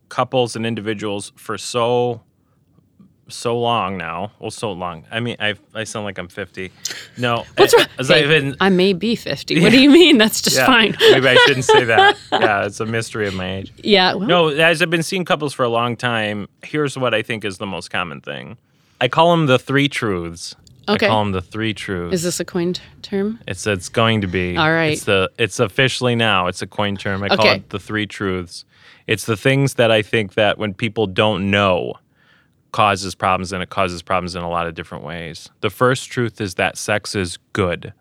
couples 0.08 0.56
and 0.56 0.64
individuals 0.64 1.32
for 1.36 1.58
so 1.58 2.22
so 3.28 3.58
long 3.58 3.96
now. 3.96 4.32
Well, 4.38 4.50
so 4.50 4.72
long. 4.72 5.04
I 5.10 5.20
mean, 5.20 5.36
I 5.40 5.54
I 5.74 5.84
sound 5.84 6.04
like 6.04 6.18
I'm 6.18 6.28
50. 6.28 6.70
No, 7.18 7.44
What's 7.56 7.74
wrong? 7.74 7.86
Hey, 7.98 8.22
I've 8.22 8.28
been, 8.28 8.56
I 8.60 8.68
may 8.68 8.92
be 8.92 9.16
50. 9.16 9.60
What 9.66 9.72
do 9.72 9.80
you 9.80 9.90
mean? 9.90 10.18
That's 10.18 10.40
just 10.40 10.56
yeah, 10.56 10.66
fine. 10.66 10.96
maybe 11.00 11.28
I 11.28 11.34
shouldn't 11.46 11.64
say 11.64 11.84
that. 11.84 12.16
Yeah, 12.32 12.66
it's 12.66 12.80
a 12.80 12.86
mystery 12.86 13.26
of 13.26 13.34
my 13.34 13.56
age. 13.56 13.72
Yeah. 13.78 14.14
Well, 14.14 14.28
No, 14.28 14.48
as 14.48 14.82
I've 14.82 14.90
been 14.90 15.02
seeing 15.02 15.24
couples 15.24 15.52
for 15.54 15.64
a 15.64 15.68
long 15.68 15.96
time, 15.96 16.48
here's 16.62 16.96
what 16.96 17.14
I 17.14 17.22
think 17.22 17.44
is 17.44 17.58
the 17.58 17.66
most 17.66 17.90
common 17.90 18.20
thing. 18.20 18.58
I 19.00 19.08
call 19.08 19.30
them 19.30 19.46
the 19.46 19.58
three 19.58 19.88
truths. 19.88 20.54
Okay. 20.88 21.06
I 21.06 21.08
call 21.08 21.24
them 21.24 21.32
the 21.32 21.40
three 21.42 21.74
truths. 21.74 22.14
Is 22.14 22.22
this 22.22 22.38
a 22.38 22.44
coined 22.44 22.80
term? 23.02 23.40
It's 23.48 23.66
it's 23.66 23.88
going 23.88 24.20
to 24.20 24.28
be. 24.28 24.56
All 24.56 24.70
right. 24.70 24.92
It's 24.92 25.04
the 25.04 25.30
it's 25.38 25.58
officially 25.58 26.14
now. 26.14 26.46
It's 26.46 26.62
a 26.62 26.66
coined 26.66 27.00
term. 27.00 27.22
I 27.24 27.28
call 27.28 27.46
it 27.46 27.70
the 27.70 27.80
three 27.80 28.06
truths. 28.06 28.64
It's 29.06 29.24
the 29.26 29.36
things 29.36 29.74
that 29.74 29.90
I 29.90 30.02
think 30.02 30.34
that 30.34 30.58
when 30.58 30.74
people 30.74 31.06
don't 31.06 31.50
know 31.50 31.94
causes 32.72 33.14
problems 33.14 33.52
and 33.52 33.62
it 33.62 33.70
causes 33.70 34.02
problems 34.02 34.34
in 34.34 34.42
a 34.42 34.48
lot 34.48 34.66
of 34.66 34.74
different 34.74 35.04
ways. 35.04 35.48
The 35.60 35.70
first 35.70 36.10
truth 36.10 36.40
is 36.40 36.54
that 36.54 36.76
sex 36.76 37.14
is 37.14 37.38
good. 37.52 37.92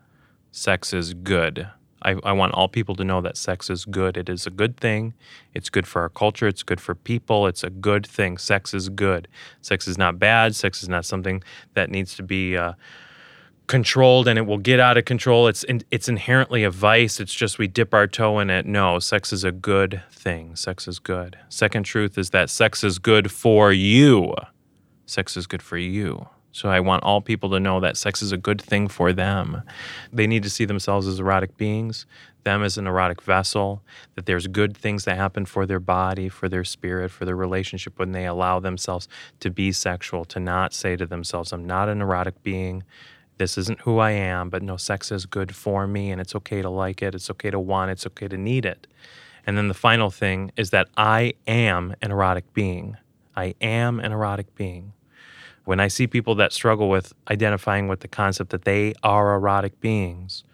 Sex 0.52 0.92
is 0.92 1.14
good. 1.14 1.68
I, 2.02 2.14
I 2.24 2.32
want 2.32 2.54
all 2.54 2.68
people 2.68 2.94
to 2.96 3.04
know 3.04 3.20
that 3.22 3.36
sex 3.36 3.70
is 3.70 3.84
good. 3.84 4.16
It 4.16 4.28
is 4.28 4.46
a 4.46 4.50
good 4.50 4.76
thing. 4.76 5.14
It's 5.54 5.70
good 5.70 5.86
for 5.86 6.02
our 6.02 6.08
culture. 6.08 6.46
It's 6.46 6.62
good 6.62 6.80
for 6.80 6.94
people. 6.94 7.46
It's 7.46 7.64
a 7.64 7.70
good 7.70 8.06
thing. 8.06 8.38
Sex 8.38 8.74
is 8.74 8.88
good. 8.88 9.28
Sex 9.62 9.88
is 9.88 9.98
not 9.98 10.18
bad. 10.18 10.54
Sex 10.54 10.82
is 10.82 10.88
not 10.88 11.04
something 11.04 11.42
that 11.74 11.90
needs 11.90 12.14
to 12.16 12.22
be 12.22 12.56
uh, 12.56 12.74
controlled 13.66 14.28
and 14.28 14.38
it 14.38 14.46
will 14.46 14.58
get 14.58 14.78
out 14.78 14.96
of 14.96 15.04
control. 15.04 15.48
It's 15.48 15.64
in, 15.64 15.82
it's 15.90 16.08
inherently 16.08 16.64
a 16.64 16.70
vice. 16.70 17.18
It's 17.18 17.34
just 17.34 17.58
we 17.58 17.66
dip 17.66 17.92
our 17.92 18.06
toe 18.06 18.38
in 18.38 18.50
it. 18.50 18.66
No, 18.66 18.98
sex 18.98 19.32
is 19.32 19.42
a 19.42 19.52
good 19.52 20.02
thing. 20.10 20.54
Sex 20.54 20.86
is 20.86 20.98
good. 20.98 21.38
Second 21.48 21.84
truth 21.84 22.18
is 22.18 22.30
that 22.30 22.50
sex 22.50 22.84
is 22.84 22.98
good 22.98 23.30
for 23.30 23.72
you. 23.72 24.34
Sex 25.06 25.36
is 25.36 25.46
good 25.46 25.62
for 25.62 25.78
you. 25.78 26.28
So 26.52 26.70
I 26.70 26.80
want 26.80 27.04
all 27.04 27.20
people 27.20 27.50
to 27.50 27.60
know 27.60 27.80
that 27.80 27.98
sex 27.98 28.22
is 28.22 28.32
a 28.32 28.38
good 28.38 28.62
thing 28.62 28.88
for 28.88 29.12
them. 29.12 29.62
They 30.12 30.26
need 30.26 30.42
to 30.42 30.50
see 30.50 30.64
themselves 30.64 31.06
as 31.06 31.20
erotic 31.20 31.56
beings, 31.58 32.06
them 32.44 32.62
as 32.62 32.78
an 32.78 32.86
erotic 32.86 33.20
vessel, 33.20 33.82
that 34.14 34.24
there's 34.24 34.46
good 34.46 34.74
things 34.74 35.04
that 35.04 35.18
happen 35.18 35.44
for 35.44 35.66
their 35.66 35.80
body, 35.80 36.30
for 36.30 36.48
their 36.48 36.64
spirit, 36.64 37.10
for 37.10 37.26
their 37.26 37.36
relationship 37.36 37.98
when 37.98 38.12
they 38.12 38.24
allow 38.24 38.58
themselves 38.58 39.06
to 39.40 39.50
be 39.50 39.70
sexual, 39.70 40.24
to 40.24 40.40
not 40.40 40.72
say 40.72 40.96
to 40.96 41.04
themselves, 41.04 41.52
I'm 41.52 41.66
not 41.66 41.90
an 41.90 42.00
erotic 42.00 42.42
being 42.42 42.84
this 43.38 43.58
isn't 43.58 43.80
who 43.80 43.98
I 43.98 44.12
am, 44.12 44.48
but 44.48 44.62
no, 44.62 44.76
sex 44.76 45.12
is 45.12 45.26
good 45.26 45.54
for 45.54 45.86
me 45.86 46.10
and 46.10 46.20
it's 46.20 46.34
okay 46.36 46.62
to 46.62 46.70
like 46.70 47.02
it, 47.02 47.14
it's 47.14 47.30
okay 47.30 47.50
to 47.50 47.60
want 47.60 47.90
it, 47.90 47.92
it's 47.92 48.06
okay 48.06 48.28
to 48.28 48.36
need 48.36 48.64
it. 48.64 48.86
And 49.46 49.56
then 49.56 49.68
the 49.68 49.74
final 49.74 50.10
thing 50.10 50.52
is 50.56 50.70
that 50.70 50.88
I 50.96 51.34
am 51.46 51.94
an 52.02 52.10
erotic 52.10 52.52
being. 52.54 52.96
I 53.36 53.54
am 53.60 54.00
an 54.00 54.12
erotic 54.12 54.54
being. 54.54 54.92
When 55.66 55.80
I 55.80 55.88
see 55.88 56.06
people 56.06 56.36
that 56.36 56.52
struggle 56.52 56.88
with 56.88 57.12
identifying 57.28 57.88
with 57.88 57.98
the 57.98 58.06
concept 58.06 58.50
that 58.50 58.64
they 58.64 58.94
are 59.02 59.34
erotic 59.34 59.80
beings, 59.80 60.44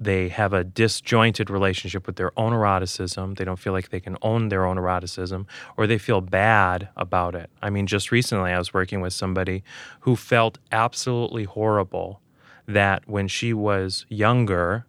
they 0.00 0.28
have 0.28 0.52
a 0.52 0.64
disjointed 0.64 1.48
relationship 1.48 2.04
with 2.04 2.16
their 2.16 2.36
own 2.36 2.52
eroticism. 2.52 3.36
They 3.36 3.44
don't 3.44 3.60
feel 3.60 3.72
like 3.72 3.90
they 3.90 4.00
can 4.00 4.16
own 4.22 4.48
their 4.48 4.66
own 4.66 4.76
eroticism, 4.76 5.46
or 5.76 5.86
they 5.86 5.98
feel 5.98 6.20
bad 6.20 6.88
about 6.96 7.36
it. 7.36 7.48
I 7.62 7.70
mean, 7.70 7.86
just 7.86 8.10
recently 8.10 8.50
I 8.50 8.58
was 8.58 8.74
working 8.74 9.00
with 9.00 9.12
somebody 9.12 9.62
who 10.00 10.16
felt 10.16 10.58
absolutely 10.72 11.44
horrible 11.44 12.20
that 12.66 13.08
when 13.08 13.28
she 13.28 13.52
was 13.52 14.04
younger, 14.08 14.84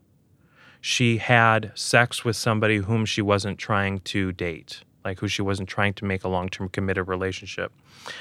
she 0.82 1.20
had 1.20 1.72
sex 1.76 2.26
with 2.26 2.36
somebody 2.36 2.78
whom 2.78 3.06
she 3.06 3.22
wasn't 3.22 3.60
trying 3.60 4.00
to 4.00 4.32
date. 4.32 4.82
Like 5.08 5.20
who 5.20 5.28
she 5.28 5.42
wasn't 5.42 5.70
trying 5.70 5.94
to 5.94 6.06
make 6.06 6.24
a 6.24 6.28
long 6.28 6.50
term 6.50 6.68
committed 6.70 7.08
relationship. 7.08 7.72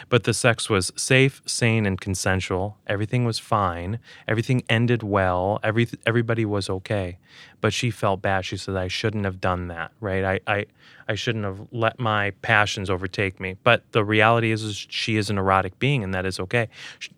But 0.09 0.25
the 0.25 0.33
sex 0.33 0.71
was 0.71 0.93
safe, 0.97 1.43
sane, 1.45 1.85
and 1.85 2.01
consensual. 2.01 2.79
Everything 2.87 3.25
was 3.25 3.39
fine. 3.39 3.99
Everything 4.29 4.63
ended 4.69 5.03
well. 5.03 5.59
Every 5.63 5.89
everybody 6.07 6.45
was 6.45 6.71
okay. 6.71 7.19
But 7.61 7.73
she 7.73 7.91
felt 7.91 8.23
bad. 8.23 8.45
She 8.45 8.57
said, 8.57 8.77
"I 8.77 8.89
shouldn't 8.89 9.25
have 9.25 9.41
done 9.41 9.69
that. 9.69 9.91
Right? 10.01 10.25
I 10.25 10.41
I, 10.47 10.67
I 11.09 11.15
shouldn't 11.17 11.45
have 11.45 11.61
let 11.73 11.99
my 11.99 12.31
passions 12.43 12.89
overtake 12.89 13.41
me." 13.41 13.57
But 13.65 13.83
the 13.93 14.05
reality 14.05 14.53
is, 14.53 14.63
is, 14.63 14.87
she 14.89 15.17
is 15.17 15.29
an 15.29 15.39
erotic 15.39 15.79
being, 15.79 16.05
and 16.05 16.15
that 16.15 16.25
is 16.25 16.39
okay. 16.41 16.69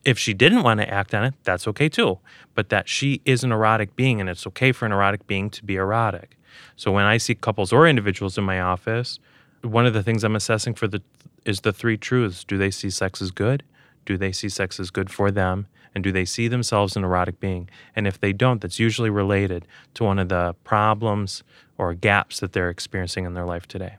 If 0.04 0.18
she 0.18 0.32
didn't 0.34 0.62
want 0.62 0.80
to 0.80 0.88
act 0.88 1.14
on 1.14 1.24
it, 1.24 1.34
that's 1.44 1.68
okay 1.68 1.88
too. 1.88 2.18
But 2.54 2.70
that 2.70 2.88
she 2.88 3.20
is 3.24 3.44
an 3.44 3.52
erotic 3.52 3.94
being, 3.96 4.20
and 4.20 4.28
it's 4.30 4.46
okay 4.46 4.72
for 4.72 4.86
an 4.86 4.92
erotic 4.92 5.26
being 5.26 5.50
to 5.50 5.64
be 5.64 5.76
erotic. 5.76 6.38
So 6.76 6.92
when 6.92 7.04
I 7.04 7.18
see 7.18 7.34
couples 7.34 7.72
or 7.72 7.86
individuals 7.86 8.38
in 8.38 8.44
my 8.44 8.60
office, 8.60 9.18
one 9.62 9.86
of 9.86 9.92
the 9.94 10.02
things 10.02 10.24
I'm 10.24 10.36
assessing 10.36 10.74
for 10.74 10.86
the 10.88 11.02
is 11.44 11.60
the 11.60 11.72
three 11.72 11.96
truths. 11.96 12.44
Do 12.44 12.58
they 12.58 12.70
see 12.70 12.90
sex 12.90 13.22
as 13.22 13.30
good? 13.30 13.62
Do 14.04 14.16
they 14.16 14.32
see 14.32 14.48
sex 14.48 14.78
as 14.80 14.90
good 14.90 15.10
for 15.10 15.30
them? 15.30 15.66
And 15.94 16.04
do 16.04 16.12
they 16.12 16.24
see 16.24 16.48
themselves 16.48 16.96
an 16.96 17.04
erotic 17.04 17.40
being? 17.40 17.68
And 17.96 18.06
if 18.06 18.20
they 18.20 18.32
don't, 18.32 18.60
that's 18.60 18.78
usually 18.78 19.10
related 19.10 19.66
to 19.94 20.04
one 20.04 20.18
of 20.18 20.28
the 20.28 20.54
problems 20.64 21.42
or 21.78 21.94
gaps 21.94 22.40
that 22.40 22.52
they're 22.52 22.70
experiencing 22.70 23.24
in 23.24 23.34
their 23.34 23.44
life 23.46 23.66
today. 23.66 23.96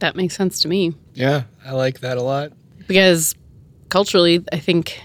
That 0.00 0.16
makes 0.16 0.36
sense 0.36 0.60
to 0.62 0.68
me. 0.68 0.94
Yeah, 1.14 1.44
I 1.64 1.72
like 1.72 2.00
that 2.00 2.18
a 2.18 2.22
lot. 2.22 2.52
Because 2.86 3.34
culturally, 3.88 4.44
I 4.52 4.58
think 4.58 5.00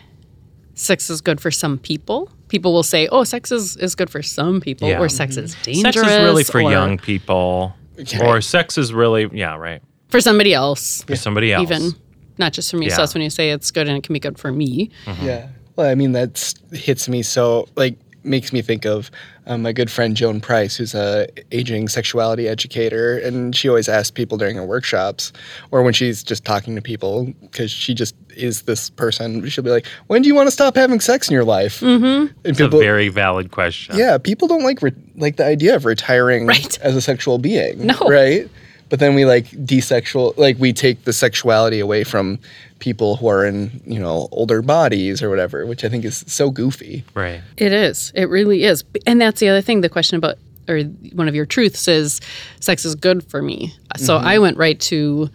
sex 0.73 1.09
is 1.09 1.21
good 1.21 1.39
for 1.39 1.51
some 1.51 1.77
people. 1.77 2.29
People 2.47 2.73
will 2.73 2.83
say, 2.83 3.07
oh, 3.07 3.23
sex 3.23 3.51
is, 3.51 3.75
is 3.77 3.95
good 3.95 4.09
for 4.09 4.21
some 4.21 4.61
people, 4.61 4.87
Yeah. 4.87 4.99
or 4.99 5.09
sex 5.09 5.37
is 5.37 5.55
dangerous. 5.63 5.95
Sex 5.95 6.07
is 6.07 6.23
really 6.23 6.43
for 6.43 6.61
or 6.61 6.71
young 6.71 6.97
people, 6.97 7.73
or 8.21 8.41
sex 8.41 8.77
is 8.77 8.93
really 8.93 9.29
yeah 9.33 9.55
right 9.55 9.81
For 10.15 10.21
somebody 10.21 10.53
else, 10.53 11.03
for 11.03 11.15
somebody 11.15 11.51
else. 11.53 11.63
even. 11.69 11.91
Not 12.37 12.53
just 12.53 12.69
for 12.71 12.77
me. 12.77 12.89
So 12.89 12.97
that's 12.97 13.13
when 13.13 13.23
you 13.23 13.29
say 13.29 13.51
it's 13.51 13.71
good 13.71 13.87
and 13.87 13.97
it 13.97 14.03
can 14.03 14.13
be 14.13 14.19
good 14.19 14.37
for 14.37 14.51
me. 14.51 14.89
Yeah. 15.21 15.47
Well, 15.75 15.89
I 15.89 15.95
mean, 15.95 16.11
that 16.13 16.53
hits 16.71 17.07
me 17.09 17.21
so, 17.21 17.67
like, 17.75 17.95
makes 18.23 18.51
me 18.51 18.61
think 18.61 18.85
of 18.85 19.11
um, 19.45 19.61
my 19.61 19.71
good 19.71 19.89
friend 19.91 20.15
Joan 20.17 20.41
Price, 20.41 20.75
who's 20.75 20.95
a 20.95 21.27
aging 21.51 21.87
sexuality 21.89 22.47
educator, 22.47 23.17
and 23.19 23.55
she 23.55 23.69
always 23.69 23.87
asks 23.87 24.09
people 24.11 24.37
during 24.37 24.55
her 24.55 24.65
workshops 24.65 25.31
or 25.71 25.83
when 25.83 25.93
she's 25.93 26.23
just 26.23 26.43
talking 26.43 26.75
to 26.75 26.81
people 26.81 27.25
because 27.41 27.69
she 27.71 27.93
just 27.93 28.15
is 28.35 28.63
this 28.63 28.89
person. 28.89 29.47
She'll 29.49 29.63
be 29.63 29.69
like, 29.69 29.85
"When 30.07 30.21
do 30.23 30.27
you 30.27 30.35
want 30.35 30.47
to 30.47 30.51
stop 30.51 30.75
having 30.75 30.99
sex 30.99 31.29
in 31.29 31.33
your 31.33 31.43
life?" 31.43 31.81
Mm-hmm. 31.81 32.03
And 32.05 32.33
It's 32.43 32.59
a 32.59 32.67
very 32.67 33.09
valid 33.09 33.51
question. 33.51 33.95
yeah, 33.97 34.17
people 34.17 34.47
don't 34.47 34.63
like 34.63 34.81
re- 34.81 34.91
like 35.15 35.35
the 35.37 35.45
idea 35.45 35.75
of 35.75 35.85
retiring 35.85 36.47
Right. 36.47 36.77
as 36.79 36.95
a 36.95 37.01
sexual 37.01 37.37
being. 37.37 37.85
No. 37.85 37.97
Right? 38.09 38.49
But 38.95 39.01
then 39.01 39.13
we 39.13 39.25
like 39.25 39.47
desexual 39.47 40.37
like 40.37 40.57
we 40.57 40.71
take 40.71 41.03
the 41.03 41.11
sexuality 41.11 41.81
away 41.81 42.05
from 42.05 42.39
people 42.79 43.17
who 43.17 43.27
are 43.27 43.45
in, 43.45 43.81
you 43.85 43.99
know, 43.99 44.29
older 44.31 44.61
bodies 44.61 45.21
or 45.21 45.29
whatever, 45.29 45.65
which 45.65 45.83
I 45.83 45.89
think 45.89 46.05
is 46.05 46.23
so 46.27 46.49
goofy. 46.49 47.03
Right. 47.13 47.41
It 47.57 47.73
is. 47.73 48.13
It 48.15 48.29
really 48.29 48.63
is. 48.63 48.85
And 49.05 49.19
that's 49.19 49.41
the 49.41 49.49
other 49.49 49.59
thing. 49.59 49.81
The 49.81 49.89
question 49.89 50.15
about, 50.15 50.37
or 50.69 50.79
one 51.11 51.27
of 51.27 51.35
your 51.35 51.45
truths 51.45 51.89
is, 51.89 52.21
sex 52.61 52.85
is 52.85 52.95
good 52.95 53.21
for 53.29 53.41
me. 53.41 53.73
So 53.97 54.17
mm-hmm. 54.17 54.27
I 54.27 54.39
went 54.39 54.55
right 54.55 54.79
to, 54.79 55.29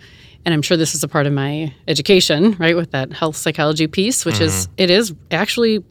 and 0.47 0.55
I'm 0.55 0.62
sure 0.62 0.79
this 0.79 0.95
is 0.95 1.05
a 1.05 1.09
part 1.09 1.26
of 1.26 1.35
my 1.35 1.75
education, 1.87 2.57
right, 2.59 2.75
with 2.75 2.93
that 2.93 3.12
health 3.12 3.37
psychology 3.37 3.88
piece, 3.88 4.25
which 4.25 4.40
is, 4.40 4.69
mm-hmm. 4.69 4.73
it 4.79 4.88
is 4.88 5.12
actually, 5.31 5.85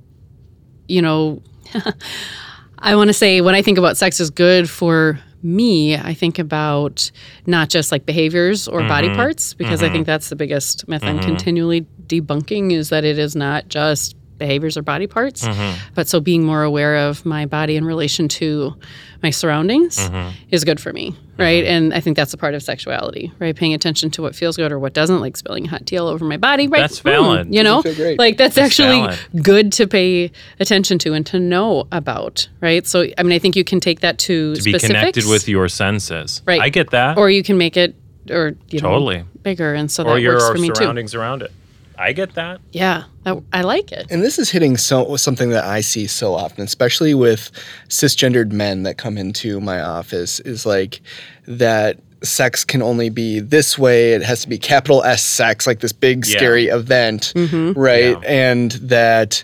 you 0.87 1.03
know, 1.03 1.43
I 2.79 2.95
want 2.95 3.09
to 3.09 3.13
say 3.13 3.41
when 3.41 3.53
I 3.53 3.61
think 3.61 3.77
about 3.77 3.95
sex 3.95 4.19
is 4.19 4.31
good 4.31 4.67
for 4.67 5.19
me, 5.41 5.95
I 5.95 6.13
think 6.13 6.39
about 6.39 7.11
not 7.45 7.69
just 7.69 7.91
like 7.91 8.05
behaviors 8.05 8.67
or 8.67 8.81
body 8.81 9.07
mm-hmm. 9.07 9.17
parts, 9.17 9.53
because 9.53 9.81
I 9.81 9.85
mm-hmm. 9.85 9.93
think 9.93 10.05
that's 10.07 10.29
the 10.29 10.35
biggest 10.35 10.87
myth 10.87 11.03
I'm 11.03 11.17
mm-hmm. 11.17 11.27
continually 11.27 11.85
debunking 12.07 12.71
is 12.71 12.89
that 12.89 13.05
it 13.05 13.19
is 13.19 13.35
not 13.35 13.67
just 13.67 14.15
behaviors 14.39 14.77
or 14.77 14.81
body 14.81 15.05
parts, 15.05 15.45
mm-hmm. 15.45 15.77
but 15.93 16.07
so 16.07 16.19
being 16.19 16.43
more 16.43 16.63
aware 16.63 16.95
of 17.07 17.25
my 17.25 17.45
body 17.45 17.75
in 17.75 17.85
relation 17.85 18.27
to 18.27 18.75
my 19.21 19.29
surroundings 19.29 19.97
mm-hmm. 19.97 20.31
is 20.49 20.63
good 20.63 20.79
for 20.79 20.93
me, 20.93 21.11
mm-hmm. 21.11 21.41
right? 21.41 21.65
And 21.65 21.93
I 21.93 21.99
think 21.99 22.15
that's 22.15 22.33
a 22.33 22.37
part 22.37 22.53
of 22.53 22.63
sexuality, 22.63 23.31
right? 23.39 23.55
Paying 23.55 23.73
attention 23.73 24.09
to 24.11 24.21
what 24.21 24.33
feels 24.33 24.55
good 24.55 24.71
or 24.71 24.79
what 24.79 24.93
doesn't, 24.93 25.19
like 25.19 25.37
spilling 25.37 25.65
hot 25.65 25.85
tea 25.85 25.97
all 25.97 26.07
over 26.07 26.25
my 26.25 26.37
body, 26.37 26.67
right? 26.67 26.81
That's 26.81 26.99
valid. 26.99 27.53
you 27.53 27.61
know, 27.61 27.83
like 28.17 28.37
that's, 28.37 28.57
actually 28.57 29.01
valid. 29.01 29.19
good 29.43 29.71
to 29.73 29.87
pay 29.87 30.31
attention 30.59 30.97
to 30.99 31.13
and 31.13 31.25
to 31.27 31.39
know 31.39 31.87
about, 31.91 32.47
right? 32.61 32.87
So, 32.87 33.05
I 33.17 33.23
mean, 33.23 33.33
I 33.33 33.39
think 33.39 33.55
you 33.55 33.63
can 33.63 33.79
take 33.79 33.99
that 33.99 34.17
to, 34.19 34.55
To 34.55 34.63
be 34.63 34.73
connected 34.79 35.25
with 35.27 35.47
your 35.47 35.67
senses. 35.67 36.41
Right. 36.45 36.61
I 36.61 36.69
get 36.69 36.91
that. 36.91 37.17
or 37.17 37.29
you 37.29 37.43
can 37.43 37.57
make 37.57 37.77
it, 37.77 37.95
or 38.29 38.55
you 38.69 38.79
know, 38.79 38.89
Totally. 38.89 39.25
bigger, 39.41 39.73
and 39.73 39.91
so 39.91 40.03
or 40.03 40.15
that 40.15 40.21
your 40.21 40.35
works 40.35 40.49
for 40.49 40.57
me 40.57 40.69
too. 40.69 40.75
surroundings 40.75 41.15
around 41.15 41.41
it. 41.41 41.51
I 41.99 42.13
get 42.13 42.33
that. 42.35 42.61
Yeah, 42.71 43.03
that, 43.23 43.43
I 43.51 43.61
like 43.61 43.91
it. 43.91 44.07
And 44.09 44.23
this 44.23 44.39
is 44.39 44.49
hitting 44.49 44.77
so 44.77 45.17
something 45.17 45.49
that 45.49 45.65
I 45.65 45.81
see 45.81 46.07
so 46.07 46.33
often, 46.33 46.63
especially 46.63 47.13
with 47.13 47.51
cisgendered 47.89 48.53
men 48.53 48.83
that 48.83 48.97
come 48.97 49.17
into 49.17 49.59
my 49.59 49.81
office, 49.81 50.39
is 50.39 50.65
like 50.65 51.01
that 51.45 51.99
sex 52.23 52.63
can 52.63 52.81
only 52.81 53.09
be 53.09 53.39
this 53.41 53.77
way. 53.77 54.13
It 54.13 54.23
has 54.23 54.41
to 54.43 54.49
be 54.49 54.57
capital 54.57 55.03
S 55.03 55.23
sex, 55.23 55.67
like 55.67 55.81
this 55.81 55.91
big 55.91 56.25
Yeah. 56.25 56.37
scary 56.37 56.67
event, 56.67 57.33
mm-hmm. 57.35 57.77
right? 57.77 58.17
Yeah. 58.21 58.29
And 58.29 58.71
that 58.71 59.43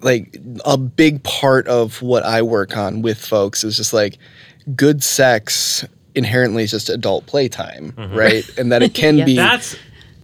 like 0.00 0.38
a 0.64 0.78
big 0.78 1.22
part 1.24 1.68
of 1.68 2.00
what 2.00 2.22
I 2.22 2.40
work 2.42 2.76
on 2.76 3.02
with 3.02 3.18
folks 3.22 3.64
is 3.64 3.76
just 3.76 3.92
like 3.92 4.18
good 4.74 5.02
sex 5.04 5.84
inherently 6.14 6.62
is 6.62 6.70
just 6.70 6.88
adult 6.88 7.26
playtime, 7.26 7.92
mm-hmm. 7.92 8.14
right? 8.14 8.58
And 8.58 8.72
that 8.72 8.82
it 8.82 8.94
can 9.02 9.18
Yes. 9.18 9.26
be 9.26 9.36
That's 9.36 9.76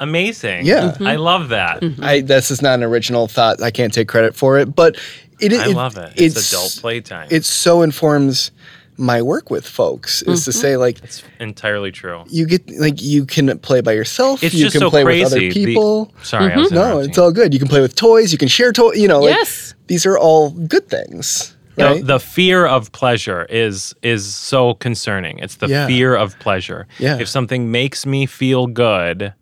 amazing. 0.02 0.66
Yeah. 0.66 0.92
Mm-hmm. 0.92 1.06
I 1.06 1.16
love 1.16 1.48
that. 1.50 1.80
Mm-hmm. 1.80 2.04
I 2.04 2.20
this 2.20 2.50
is 2.50 2.62
not 2.62 2.74
an 2.74 2.82
original 2.82 3.28
thought. 3.28 3.62
I 3.62 3.70
can't 3.70 3.92
take 3.92 4.08
credit 4.08 4.34
for 4.34 4.58
it, 4.58 4.74
but 4.74 4.96
it, 5.40 5.52
I 5.52 5.70
it- 5.70 5.74
love 5.76 5.96
it. 5.96 6.12
It's, 6.16 6.52
adult 6.52 6.78
playtime. 6.80 7.28
It 7.30 7.44
so 7.44 7.82
informs 7.82 8.50
my 8.98 9.22
work 9.22 9.50
with 9.50 9.66
folks 9.66 10.22
is 10.22 10.44
to 10.44 10.50
mm-hmm. 10.50 10.60
say 10.60 10.76
like 10.76 11.02
it's 11.02 11.22
entirely 11.40 11.90
true. 11.90 12.24
you 12.28 12.46
get 12.46 12.68
like 12.78 13.00
you 13.02 13.24
can 13.24 13.58
play 13.58 13.80
by 13.80 13.92
yourself. 13.92 14.42
It's 14.42 14.54
you 14.54 14.64
just 14.64 14.74
can 14.74 14.80
so 14.80 14.90
play 14.90 15.02
crazy. 15.02 15.24
with 15.24 15.32
other 15.32 15.40
The- 15.40 15.52
people. 15.52 16.12
Sorry, 16.22 16.52
I 16.52 16.56
was 16.56 16.70
no, 16.70 16.98
it's 16.98 17.18
all 17.18 17.32
good. 17.32 17.52
You 17.52 17.58
can 17.58 17.68
play 17.68 17.80
with 17.80 17.94
toys. 17.94 18.32
You 18.32 18.38
can 18.38 18.48
share 18.48 18.72
toys. 18.72 18.98
You 18.98 19.08
know, 19.08 19.20
like, 19.20 19.34
Yes. 19.36 19.74
these 19.86 20.06
are 20.06 20.18
all 20.18 20.50
good 20.50 20.88
things, 20.88 21.56
The- 21.76 21.84
right? 21.84 22.06
The, 22.06 22.20
fear 22.20 22.66
of 22.66 22.92
pleasure 22.92 23.46
is 23.48 23.94
is 24.02 24.34
so 24.34 24.74
concerning. 24.74 25.38
It's 25.38 25.56
the 25.56 25.68
Yeah. 25.68 25.86
fear 25.86 26.14
of 26.14 26.38
pleasure. 26.38 26.86
Yeah. 26.98 27.18
If 27.18 27.28
something 27.28 27.70
makes 27.70 28.04
me 28.04 28.26
feel 28.26 28.66
good, 28.66 29.32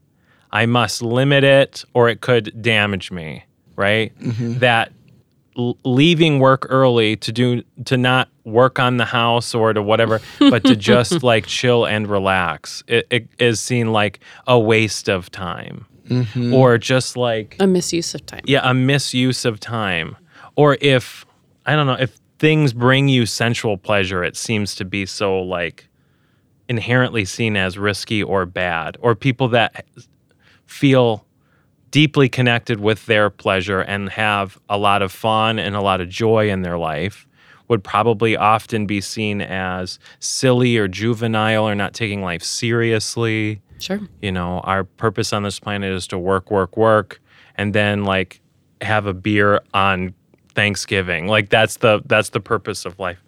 I 0.52 0.66
must 0.66 1.02
limit 1.02 1.45
it 1.45 1.85
or 1.95 2.09
it 2.09 2.21
could 2.21 2.61
damage 2.62 3.11
me, 3.11 3.45
right? 3.76 4.16
Mm-hmm. 4.19 4.59
That 4.59 4.92
l- 5.57 5.76
leaving 5.85 6.38
work 6.40 6.66
early 6.69 7.16
to 7.16 7.33
do 7.33 7.62
to 7.85 7.97
not 7.97 8.28
work 8.45 8.78
on 8.80 8.97
the 8.97 9.04
house 9.04 9.54
or 9.54 9.73
to 9.73 9.80
whatever, 9.83 10.21
but 10.38 10.64
to 10.64 10.75
just 10.75 11.23
like 11.23 11.47
chill 11.47 11.87
and 11.87 12.07
relax. 12.09 12.83
It, 12.88 13.07
it 13.11 13.28
is 13.38 13.61
seen 13.61 13.92
like 13.92 14.21
a 14.47 14.59
waste 14.59 15.09
of 15.09 15.30
time. 15.30 15.87
Mm-hmm. 16.09 16.52
Or 16.52 16.76
just 16.76 17.16
like 17.16 17.54
A 17.61 17.69
misuse 17.69 18.16
of 18.16 18.26
time. 18.26 18.40
yeah, 18.45 18.69
a 18.69 18.75
misuse 18.75 19.45
of 19.45 19.61
time. 19.61 20.16
Or 20.57 20.76
if 20.80 21.25
I 21.66 21.76
don't 21.76 21.87
know, 21.87 21.95
if 21.95 22.19
things 22.40 22.73
bring 22.73 23.09
you 23.09 23.26
sensual 23.26 23.76
pleasure, 23.78 24.25
it 24.25 24.37
seems 24.37 24.75
to 24.75 24.85
be 24.85 25.07
so 25.07 25.38
like 25.40 25.87
inherently 26.69 27.25
seen 27.25 27.57
as 27.57 27.78
risky 27.78 28.23
or 28.25 28.45
bad. 28.47 28.97
Or 29.00 29.14
people 29.14 29.49
that 29.49 29.85
feel 30.71 31.27
deeply 31.91 32.29
connected 32.29 32.79
with 32.79 33.07
their 33.07 33.29
pleasure 33.29 33.81
and 33.81 34.09
have 34.11 34.59
a 34.69 34.79
lot 34.79 35.03
of 35.03 35.11
fun 35.11 35.59
and 35.59 35.75
a 35.75 35.81
lot 35.81 36.00
of 36.00 36.09
joy 36.09 36.49
in 36.49 36.62
their 36.62 36.79
life 36.79 37.27
would 37.67 37.83
probably 37.83 38.37
often 38.37 38.87
be 38.87 39.00
seen 39.00 39.41
as 39.41 39.99
silly 40.21 40.79
or 40.79 40.87
juvenile 40.87 41.69
or 41.69 41.75
not 41.75 41.93
taking 41.93 42.23
life 42.23 42.43
seriously. 42.43 43.61
Sure. 43.79 43.99
you 44.21 44.31
know 44.31 44.61
our 44.61 44.85
purpose 44.85 45.33
on 45.33 45.43
this 45.43 45.59
planet 45.59 45.91
is 45.91 46.07
to 46.07 46.19
work 46.19 46.50
work 46.50 46.77
work 46.77 47.19
and 47.57 47.75
then 47.75 48.05
like 48.05 48.43
have 48.83 49.07
a 49.07 49.15
beer 49.15 49.61
on 49.73 50.12
thanksgiving. 50.55 51.27
Like 51.29 51.49
that's 51.49 51.79
the 51.79 52.03
that's 52.05 52.29
the 52.31 52.41
purpose 52.41 52.85
of 52.85 52.99
life. 52.99 53.19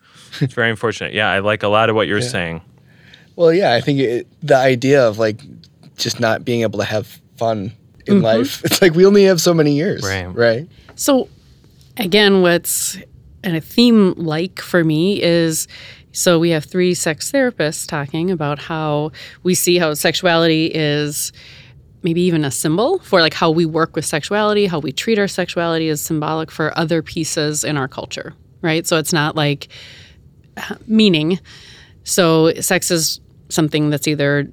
It's 0.41 0.55
very 0.55 0.71
unfortunate. 0.71 1.13
Yeah 1.13 1.31
i 1.31 1.41
like 1.41 1.63
a 1.63 1.69
lot 1.69 1.91
of 1.91 1.97
what 1.97 2.07
you're 2.07 2.21
saying. 2.21 2.63
Well, 3.35 3.53
yeah, 3.53 3.73
I 3.73 3.81
think 3.81 3.99
it, 3.99 4.27
the 4.43 4.57
idea 4.57 5.07
of 5.07 5.19
like 5.19 5.41
just 5.97 6.21
not 6.21 6.45
being 6.45 6.63
able 6.63 6.79
to 6.79 6.85
have 6.85 7.22
fun 7.43 7.73
in 8.07 8.15
mm-hmm. 8.15 8.25
life. 8.25 8.63
It's 8.65 8.83
like 8.83 8.95
we 8.95 9.07
only 9.07 9.25
have 9.25 9.41
so 9.41 9.55
many 9.55 9.75
years, 9.75 10.03
Right. 10.03 10.27
Right. 10.27 10.69
So, 10.95 11.29
again, 11.97 12.43
what's 12.43 12.99
and 13.45 13.57
a 13.57 13.61
theme 13.61 14.13
like 14.17 14.61
for 14.61 14.85
me 14.85 15.21
is 15.21 15.67
so 16.13 16.39
we 16.39 16.51
have 16.51 16.65
three 16.65 16.95
sex 16.95 17.33
therapists 17.33 17.89
talking 17.89 18.31
about 18.31 18.59
how 18.59 19.11
we 19.43 19.55
see 19.55 19.79
how 19.79 19.95
sexuality 19.95 20.67
is 20.67 21.33
maybe 22.03 22.21
even 22.21 22.45
a 22.45 22.51
symbol 22.51 22.99
for 23.01 23.21
like 23.21 23.35
how 23.35 23.51
we 23.51 23.65
work 23.65 23.97
with 23.97 24.05
sexuality, 24.05 24.67
how 24.67 24.79
we 24.79 24.93
treat 24.93 25.19
our 25.19 25.29
sexuality 25.29 25.89
is 25.89 26.03
symbolic 26.03 26.51
for 26.51 26.77
other 26.79 27.03
pieces 27.03 27.65
in 27.65 27.77
our 27.77 27.89
culture, 27.89 28.35
right? 28.61 28.87
So 28.87 28.99
it's 28.99 29.13
not 29.13 29.35
like 29.37 29.69
meaning. 30.87 31.39
So 32.05 32.53
sex 32.61 32.91
is 32.91 33.21
something 33.49 33.91
that's 33.91 34.07
either 34.07 34.49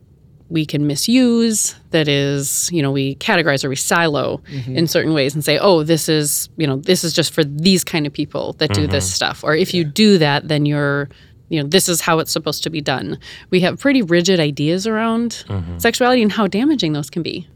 we 0.50 0.66
can 0.66 0.88
misuse 0.88 1.76
that 1.92 2.08
is 2.08 2.70
you 2.72 2.82
know 2.82 2.92
we 2.92 3.16
categorize 3.16 3.64
or 3.64 3.70
we 3.70 3.76
silo 3.76 4.42
mm-hmm. 4.52 4.76
in 4.76 4.88
certain 4.88 5.14
ways 5.14 5.34
and 5.34 5.44
say 5.44 5.58
oh 5.60 5.84
this 5.84 6.10
is 6.10 6.50
you 6.58 6.66
know 6.68 6.78
this 6.78 7.04
is 7.04 7.14
just 7.14 7.34
for 7.34 7.44
these 7.44 7.84
kind 7.84 8.06
of 8.08 8.14
people 8.14 8.54
that 8.54 8.74
do 8.74 8.88
this 8.88 9.06
mm-hmm. 9.06 9.14
stuff. 9.14 9.44
Or 9.44 9.56
if 9.56 9.74
you 9.74 9.84
do 9.84 10.18
that 10.18 10.48
then 10.48 10.66
you're 10.66 11.10
you 11.50 11.62
know 11.62 11.68
this 11.68 11.90
is 11.90 12.02
how 12.02 12.20
it's 12.20 12.32
supposed 12.32 12.64
to 12.64 12.70
be 12.70 12.82
done. 12.82 13.18
We 13.50 13.60
have 13.62 13.80
pretty 13.80 14.02
rigid 14.02 14.40
ideas 14.40 14.86
around 14.88 15.44
mm-hmm. 15.48 15.78
sexuality 15.78 16.22
and 16.22 16.32
how 16.32 16.48
damaging 16.48 16.94
those 16.94 17.10
can 17.10 17.24
be 17.24 17.48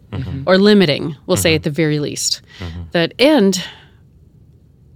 or 0.46 0.58
limiting 0.58 1.16
we'll 1.26 1.38
say 1.38 1.56
at 1.56 1.64
the 1.64 1.72
very 1.72 2.00
least. 2.00 2.42
That 2.92 3.14
and 3.20 3.64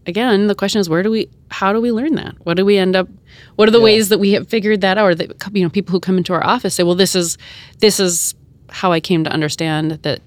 again 0.08 0.48
the 0.48 0.56
question 0.56 0.80
is 0.82 0.90
where 0.90 1.04
do 1.04 1.12
we 1.12 1.30
how 1.50 1.72
do 1.74 1.80
we 1.80 1.92
learn 1.92 2.16
that? 2.16 2.36
What 2.46 2.58
do 2.58 2.66
we 2.66 2.78
end 2.78 2.96
up 2.96 3.08
what 3.56 3.68
are 3.68 3.72
the 3.72 3.82
ways 3.82 4.10
that 4.10 4.20
we 4.20 4.32
have 4.32 4.48
figured 4.48 4.82
that 4.82 4.98
out? 4.98 5.06
Or 5.06 5.16
that 5.16 5.52
you 5.54 5.64
know 5.64 5.70
people 5.70 5.92
who 5.92 6.00
come 6.00 6.18
into 6.18 6.34
our 6.34 6.44
office 6.46 6.76
say 6.76 6.84
well 6.84 6.96
this 6.96 7.16
is 7.16 7.38
this 7.80 8.00
is 8.00 8.36
how 8.70 8.92
i 8.92 9.00
came 9.00 9.24
to 9.24 9.30
understand 9.30 9.92
that 9.92 10.22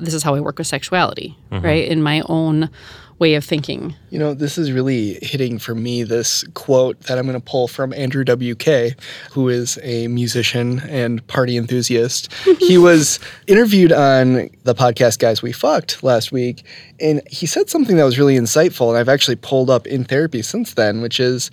this 0.00 0.14
is 0.14 0.22
how 0.22 0.34
i 0.34 0.40
work 0.40 0.58
with 0.58 0.66
sexuality 0.66 1.36
mm-hmm. 1.50 1.64
right? 1.64 1.88
In 1.88 2.02
my 2.02 2.22
own 2.26 2.70
way 3.18 3.34
of 3.34 3.44
thinking 3.44 3.94
You 4.10 4.18
know, 4.18 4.34
this 4.34 4.58
is 4.58 4.72
really 4.72 5.18
hitting 5.22 5.58
for 5.58 5.74
me 5.74 6.02
this 6.02 6.44
quote 6.54 7.00
that 7.02 7.18
I'm 7.18 7.26
going 7.26 7.40
to 7.40 7.44
pull 7.44 7.68
from 7.68 7.92
Andrew 7.92 8.24
W.K., 8.24 8.94
who 9.32 9.48
is 9.48 9.78
a 9.82 10.08
musician 10.08 10.80
and 10.88 11.26
party 11.26 11.56
enthusiast. 11.56 12.32
he 12.58 12.78
was 12.78 13.18
interviewed 13.46 13.92
on 13.92 14.48
the 14.64 14.74
podcast 14.74 15.18
Guys 15.18 15.42
We 15.42 15.52
Fucked 15.52 16.02
last 16.02 16.32
week, 16.32 16.64
and 17.00 17.20
he 17.28 17.46
said 17.46 17.68
something 17.68 17.96
that 17.96 18.04
was 18.04 18.18
really 18.18 18.36
insightful, 18.36 18.88
and 18.88 18.98
I've 18.98 19.08
actually 19.08 19.36
pulled 19.36 19.70
up 19.70 19.86
in 19.86 20.04
therapy 20.04 20.42
since 20.42 20.74
then, 20.74 21.00
which 21.00 21.20
is 21.20 21.50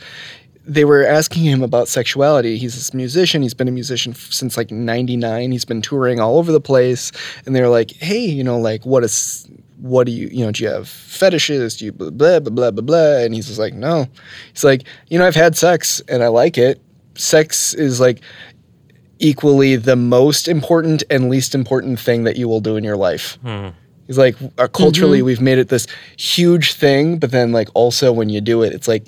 they 0.68 0.86
were 0.86 1.06
asking 1.06 1.44
him 1.44 1.62
about 1.62 1.88
sexuality. 1.88 2.58
He's 2.58 2.76
this 2.76 2.94
musician. 2.94 3.42
He's 3.42 3.54
been 3.54 3.68
a 3.68 3.72
musician 3.72 4.14
f- 4.14 4.32
since 4.32 4.58
like 4.58 4.72
99. 4.72 5.52
He's 5.52 5.66
been 5.66 5.82
touring 5.82 6.20
all 6.20 6.38
over 6.38 6.52
the 6.52 6.62
place. 6.62 7.12
And 7.46 7.56
they 7.56 7.62
were 7.62 7.70
like, 7.70 7.92
hey, 7.92 8.26
you 8.26 8.44
know, 8.44 8.60
like, 8.60 8.86
what 8.86 9.04
is, 9.04 9.48
what 9.86 10.08
do 10.08 10.12
you, 10.12 10.28
you 10.32 10.44
know, 10.44 10.52
do 10.52 10.64
you 10.64 10.70
have 10.70 10.88
fetishes? 10.88 11.78
Do 11.78 11.86
you 11.86 11.92
blah, 11.92 12.10
blah, 12.10 12.40
blah, 12.40 12.50
blah, 12.52 12.72
blah, 12.72 12.82
blah? 12.82 13.18
And 13.20 13.36
he's 13.36 13.48
just 13.48 13.60
like, 13.60 13.74
no. 13.76 14.08
He's 14.52 14.64
like, 14.64 14.84
you 15.10 15.20
know, 15.20 15.28
I've 15.28 15.36
had 15.36 15.56
sex 15.56 16.02
and 16.10 16.24
I 16.24 16.28
like 16.28 16.58
it. 16.58 16.82
Sex 17.14 17.74
is 17.76 18.00
like 18.00 18.22
equally 19.20 19.76
the 19.76 19.96
most 19.96 20.48
important 20.48 21.04
and 21.10 21.30
least 21.30 21.54
important 21.54 22.00
thing 22.00 22.24
that 22.24 22.36
you 22.36 22.48
will 22.48 22.62
do 22.62 22.76
in 22.78 22.84
your 22.84 22.98
life. 22.98 23.38
He's 24.08 24.18
like, 24.18 24.36
uh, 24.58 24.68
culturally, 24.68 25.22
we've 25.22 25.42
made 25.42 25.58
it 25.58 25.70
this 25.70 25.88
huge 26.18 26.74
thing, 26.74 27.18
but 27.18 27.32
then, 27.32 27.52
like, 27.52 27.70
also 27.74 28.12
when 28.12 28.30
you 28.30 28.40
do 28.40 28.62
it, 28.62 28.72
it's 28.74 28.88
like, 28.88 29.08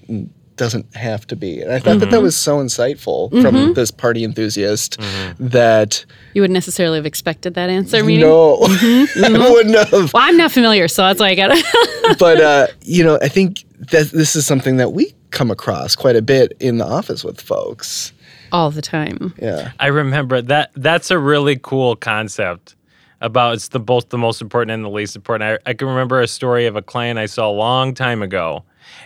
doesn't 0.57 0.95
have 0.95 1.25
to 1.27 1.35
be. 1.35 1.61
And 1.61 1.71
I 1.71 1.79
thought 1.79 1.99
that 1.99 2.07
that 2.07 2.17
mm-hmm. 2.17 2.23
was 2.23 2.35
so 2.35 2.57
insightful 2.57 3.29
from 3.29 3.55
mm-hmm. 3.55 3.73
this 3.73 3.91
party 3.91 4.23
enthusiast 4.23 4.99
mm-hmm. 4.99 5.47
that 5.47 6.05
you 6.33 6.41
wouldn't 6.41 6.55
necessarily 6.55 6.97
have 6.97 7.05
expected 7.05 7.53
that 7.53 7.69
answer 7.69 8.03
meaning 8.03 8.27
no, 8.27 8.57
I 8.61 9.49
wouldn't 9.51 9.75
have. 9.75 10.13
well 10.13 10.23
i'm 10.23 10.37
not 10.37 10.51
familiar 10.51 10.87
so 10.87 11.03
that's 11.03 11.19
why 11.19 11.29
i 11.29 11.35
got 11.35 11.51
it 11.53 11.65
But, 12.19 12.39
uh, 12.39 12.67
you 12.81 13.03
know, 13.03 13.19
I 13.21 13.27
think 13.27 13.65
that 13.91 14.11
this 14.11 14.35
is 14.35 14.45
something 14.45 14.77
that 14.77 14.93
we 14.93 15.13
come 15.31 15.51
across 15.51 15.95
quite 15.95 16.15
a 16.15 16.21
bit 16.21 16.53
in 16.59 16.77
the 16.77 16.85
office 16.85 17.23
with 17.23 17.41
folks. 17.41 18.13
all 18.51 18.71
the 18.71 18.81
time 18.81 19.33
Yeah. 19.41 19.71
I 19.79 19.87
remember 19.87 20.41
that. 20.41 20.71
That's 20.75 21.11
a 21.11 21.19
really 21.19 21.59
cool 21.61 21.95
concept 21.95 22.75
about 23.19 23.55
it's 23.55 23.69
the 23.69 23.79
both 23.79 24.09
the 24.09 24.17
most 24.17 24.41
important 24.41 24.71
and 24.71 24.85
the 24.85 24.89
least 24.89 25.15
important. 25.15 25.61
I, 25.65 25.71
I 25.71 25.73
can 25.73 25.87
remember 25.87 26.21
a 26.21 26.27
story 26.27 26.65
of 26.65 26.75
a 26.75 26.81
client 26.81 27.19
I 27.19 27.25
saw 27.25 27.49
a 27.49 27.51
long 27.51 27.93
time 27.93 28.21
ago, 28.21 28.63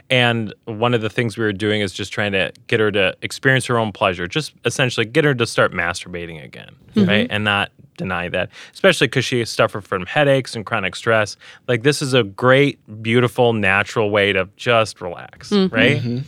and 0.09 0.53
one 0.65 0.93
of 0.93 1.01
the 1.01 1.09
things 1.09 1.37
we 1.37 1.43
were 1.43 1.53
doing 1.53 1.81
is 1.81 1.93
just 1.93 2.11
trying 2.11 2.31
to 2.33 2.51
get 2.67 2.79
her 2.79 2.91
to 2.91 3.15
experience 3.21 3.65
her 3.65 3.77
own 3.77 3.91
pleasure, 3.91 4.27
just 4.27 4.53
essentially 4.65 5.05
get 5.05 5.25
her 5.25 5.33
to 5.33 5.45
start 5.45 5.73
masturbating 5.73 6.43
again, 6.43 6.75
mm-hmm. 6.95 7.09
right, 7.09 7.27
and 7.29 7.43
not 7.43 7.71
deny 7.97 8.29
that, 8.29 8.49
especially 8.73 9.07
because 9.07 9.25
she 9.25 9.43
suffered 9.45 9.81
from 9.81 10.05
headaches 10.05 10.55
and 10.55 10.65
chronic 10.65 10.95
stress. 10.95 11.37
Like 11.67 11.83
this 11.83 12.01
is 12.01 12.13
a 12.13 12.23
great, 12.23 12.79
beautiful, 13.01 13.53
natural 13.53 14.09
way 14.09 14.33
to 14.33 14.49
just 14.55 15.01
relax, 15.01 15.49
mm-hmm. 15.49 15.73
right? 15.73 16.01
Mm-hmm. 16.01 16.19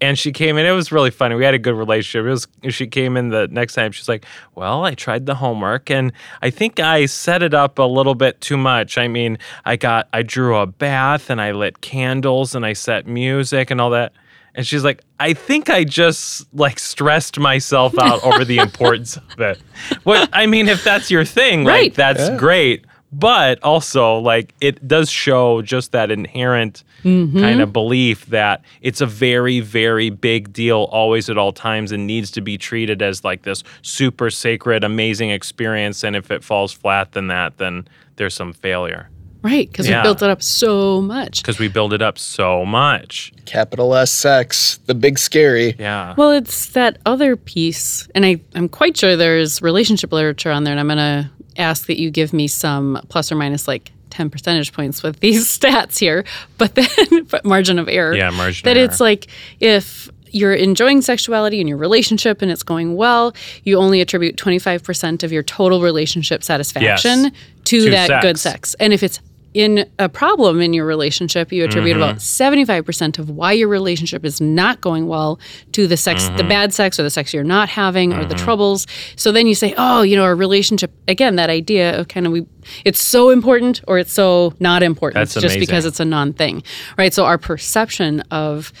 And 0.00 0.18
she 0.18 0.30
came 0.32 0.56
in. 0.58 0.66
It 0.66 0.70
was 0.72 0.92
really 0.92 1.10
funny. 1.10 1.34
We 1.34 1.44
had 1.44 1.54
a 1.54 1.58
good 1.58 1.74
relationship. 1.74 2.26
It 2.26 2.30
was. 2.30 2.74
She 2.74 2.86
came 2.86 3.16
in 3.16 3.30
the 3.30 3.48
next 3.48 3.74
time. 3.74 3.90
She's 3.92 4.08
like, 4.08 4.24
"Well, 4.54 4.84
I 4.84 4.94
tried 4.94 5.26
the 5.26 5.34
homework, 5.34 5.90
and 5.90 6.12
I 6.42 6.50
think 6.50 6.78
I 6.78 7.06
set 7.06 7.42
it 7.42 7.52
up 7.54 7.78
a 7.78 7.82
little 7.82 8.14
bit 8.14 8.40
too 8.40 8.56
much. 8.56 8.96
I 8.96 9.08
mean, 9.08 9.38
I 9.64 9.76
got, 9.76 10.08
I 10.12 10.22
drew 10.22 10.56
a 10.56 10.66
bath, 10.66 11.30
and 11.30 11.40
I 11.40 11.50
lit 11.52 11.80
candles, 11.80 12.54
and 12.54 12.64
I 12.64 12.72
set 12.74 13.06
music, 13.06 13.70
and 13.70 13.80
all 13.80 13.90
that." 13.90 14.12
And 14.54 14.66
she's 14.66 14.84
like, 14.84 15.02
"I 15.20 15.32
think 15.34 15.68
I 15.70 15.84
just 15.84 16.46
like 16.54 16.78
stressed 16.78 17.38
myself 17.38 17.98
out 17.98 18.22
over 18.24 18.44
the 18.44 18.58
importance 18.68 19.16
of 19.16 19.40
it." 19.40 19.60
Well, 20.04 20.26
I 20.32 20.46
mean, 20.46 20.68
if 20.68 20.84
that's 20.84 21.10
your 21.10 21.24
thing, 21.24 21.64
like 21.64 21.72
Right. 21.72 21.94
that's 21.94 22.30
great. 22.38 22.84
But 23.10 23.62
also, 23.62 24.18
like, 24.18 24.54
it 24.60 24.86
does 24.86 25.10
show 25.10 25.62
just 25.62 25.92
that 25.92 26.10
inherent 26.10 26.84
Mm-hmm. 27.04 27.38
kind 27.40 27.60
of 27.60 27.72
belief 27.72 28.26
that 28.26 28.62
it's 28.82 29.00
a 29.00 29.06
very, 29.06 29.60
very 29.60 30.10
big 30.10 30.52
deal 30.52 30.88
always 30.90 31.30
at 31.30 31.38
all 31.38 31.52
times 31.52 31.92
and 31.92 32.06
needs 32.06 32.30
to 32.32 32.40
be 32.40 32.58
treated 32.58 33.02
as 33.02 33.24
like 33.24 33.42
this 33.42 33.62
super 33.82 34.30
sacred, 34.30 34.82
amazing 34.84 35.30
experience. 35.30 36.02
And 36.02 36.16
if 36.16 36.30
it 36.30 36.42
falls 36.42 36.72
flat 36.72 37.12
than 37.12 37.28
that, 37.28 37.58
then 37.58 37.86
there's 38.16 38.34
some 38.34 38.52
failure 38.52 39.08
right 39.42 39.70
because 39.70 39.88
Yeah. 39.88 40.02
we 40.02 40.02
built 40.02 40.20
it 40.22 40.28
up 40.30 40.42
so 40.42 41.00
much 41.00 41.40
because 41.40 41.60
we 41.60 41.68
build 41.68 41.92
it 41.92 42.02
up 42.02 42.18
so 42.18 42.64
much. 42.64 43.32
Capital 43.46 43.94
S 43.94 44.10
sex, 44.10 44.80
the 44.86 44.94
big 44.96 45.16
scary. 45.20 45.76
Yeah. 45.78 46.14
Well, 46.16 46.32
it's 46.32 46.70
that 46.72 46.98
other 47.06 47.36
piece, 47.36 48.08
and 48.16 48.26
I, 48.26 48.40
I'm 48.56 48.68
quite 48.68 48.96
sure 48.96 49.16
there's 49.16 49.62
relationship 49.62 50.12
literature 50.12 50.50
on 50.50 50.64
there, 50.64 50.72
and 50.72 50.80
I'm 50.80 50.88
going 50.88 50.98
to 50.98 51.30
ask 51.56 51.86
that 51.86 52.00
you 52.00 52.10
give 52.10 52.32
me 52.32 52.48
some 52.48 53.00
plus 53.08 53.30
or 53.30 53.36
minus 53.36 53.68
like 53.68 53.92
10 54.10 54.30
percentage 54.30 54.72
points 54.72 55.02
with 55.02 55.20
these 55.20 55.46
stats 55.58 55.98
here, 55.98 56.24
but 56.56 56.74
then 56.74 57.24
but 57.30 57.44
margin 57.44 57.78
of 57.78 57.88
error. 57.88 58.14
Yeah, 58.14 58.30
margin 58.30 58.64
That 58.64 58.76
it's 58.76 59.00
like 59.00 59.28
if 59.60 60.10
you're 60.30 60.52
enjoying 60.52 61.00
sexuality 61.00 61.60
in 61.60 61.66
your 61.66 61.78
relationship 61.78 62.42
and 62.42 62.50
it's 62.50 62.62
going 62.62 62.96
well, 62.96 63.34
you 63.64 63.78
only 63.78 64.00
attribute 64.02 64.36
25% 64.36 65.22
of 65.22 65.32
your 65.32 65.42
total 65.42 65.80
relationship 65.80 66.42
satisfaction 66.44 67.32
to, 67.64 67.80
To 67.84 67.90
that 67.90 68.20
good 68.22 68.38
sex. 68.38 68.70
sex. 68.70 68.74
And 68.78 68.92
if 68.92 69.02
it's 69.02 69.20
in 69.54 69.88
a 69.98 70.08
problem 70.08 70.60
in 70.60 70.72
your 70.74 70.84
relationship, 70.84 71.50
you 71.52 71.64
attribute 71.64 71.96
Mm-hmm. 71.96 72.02
about 72.02 72.16
75% 72.16 73.18
of 73.18 73.30
why 73.30 73.52
your 73.52 73.68
relationship 73.68 74.24
is 74.24 74.40
not 74.40 74.80
going 74.80 75.06
well 75.08 75.40
to 75.72 75.86
the 75.86 75.96
sex, 75.96 76.24
the 76.26 76.32
Mm-hmm. 76.32 76.48
bad 76.48 76.74
sex 76.74 77.00
or 77.00 77.02
the 77.02 77.10
sex 77.10 77.32
you're 77.32 77.42
not 77.44 77.68
having 77.68 78.12
or 78.12 78.24
the 78.26 78.34
troubles. 78.34 78.86
So 79.16 79.32
then 79.32 79.46
you 79.46 79.54
say, 79.54 79.74
oh, 79.78 80.02
you 80.02 80.16
know, 80.16 80.22
our 80.24 80.36
relationship, 80.36 80.92
again, 81.08 81.36
that 81.36 81.48
idea 81.50 81.98
of 81.98 82.08
kind 82.08 82.26
of 82.26 82.32
we, 82.32 82.46
it's 82.84 83.02
so 83.02 83.30
important 83.30 83.80
or 83.88 83.98
it's 83.98 84.12
so 84.12 84.52
not 84.60 84.82
important 84.82 85.14
That's 85.20 85.34
just 85.34 85.58
because 85.58 85.86
it's 85.86 85.98
a 86.00 86.04
non 86.04 86.34
thing, 86.34 86.62
right? 86.98 87.12
So 87.14 87.24
our 87.24 87.38
perception 87.38 88.20
of 88.30 88.72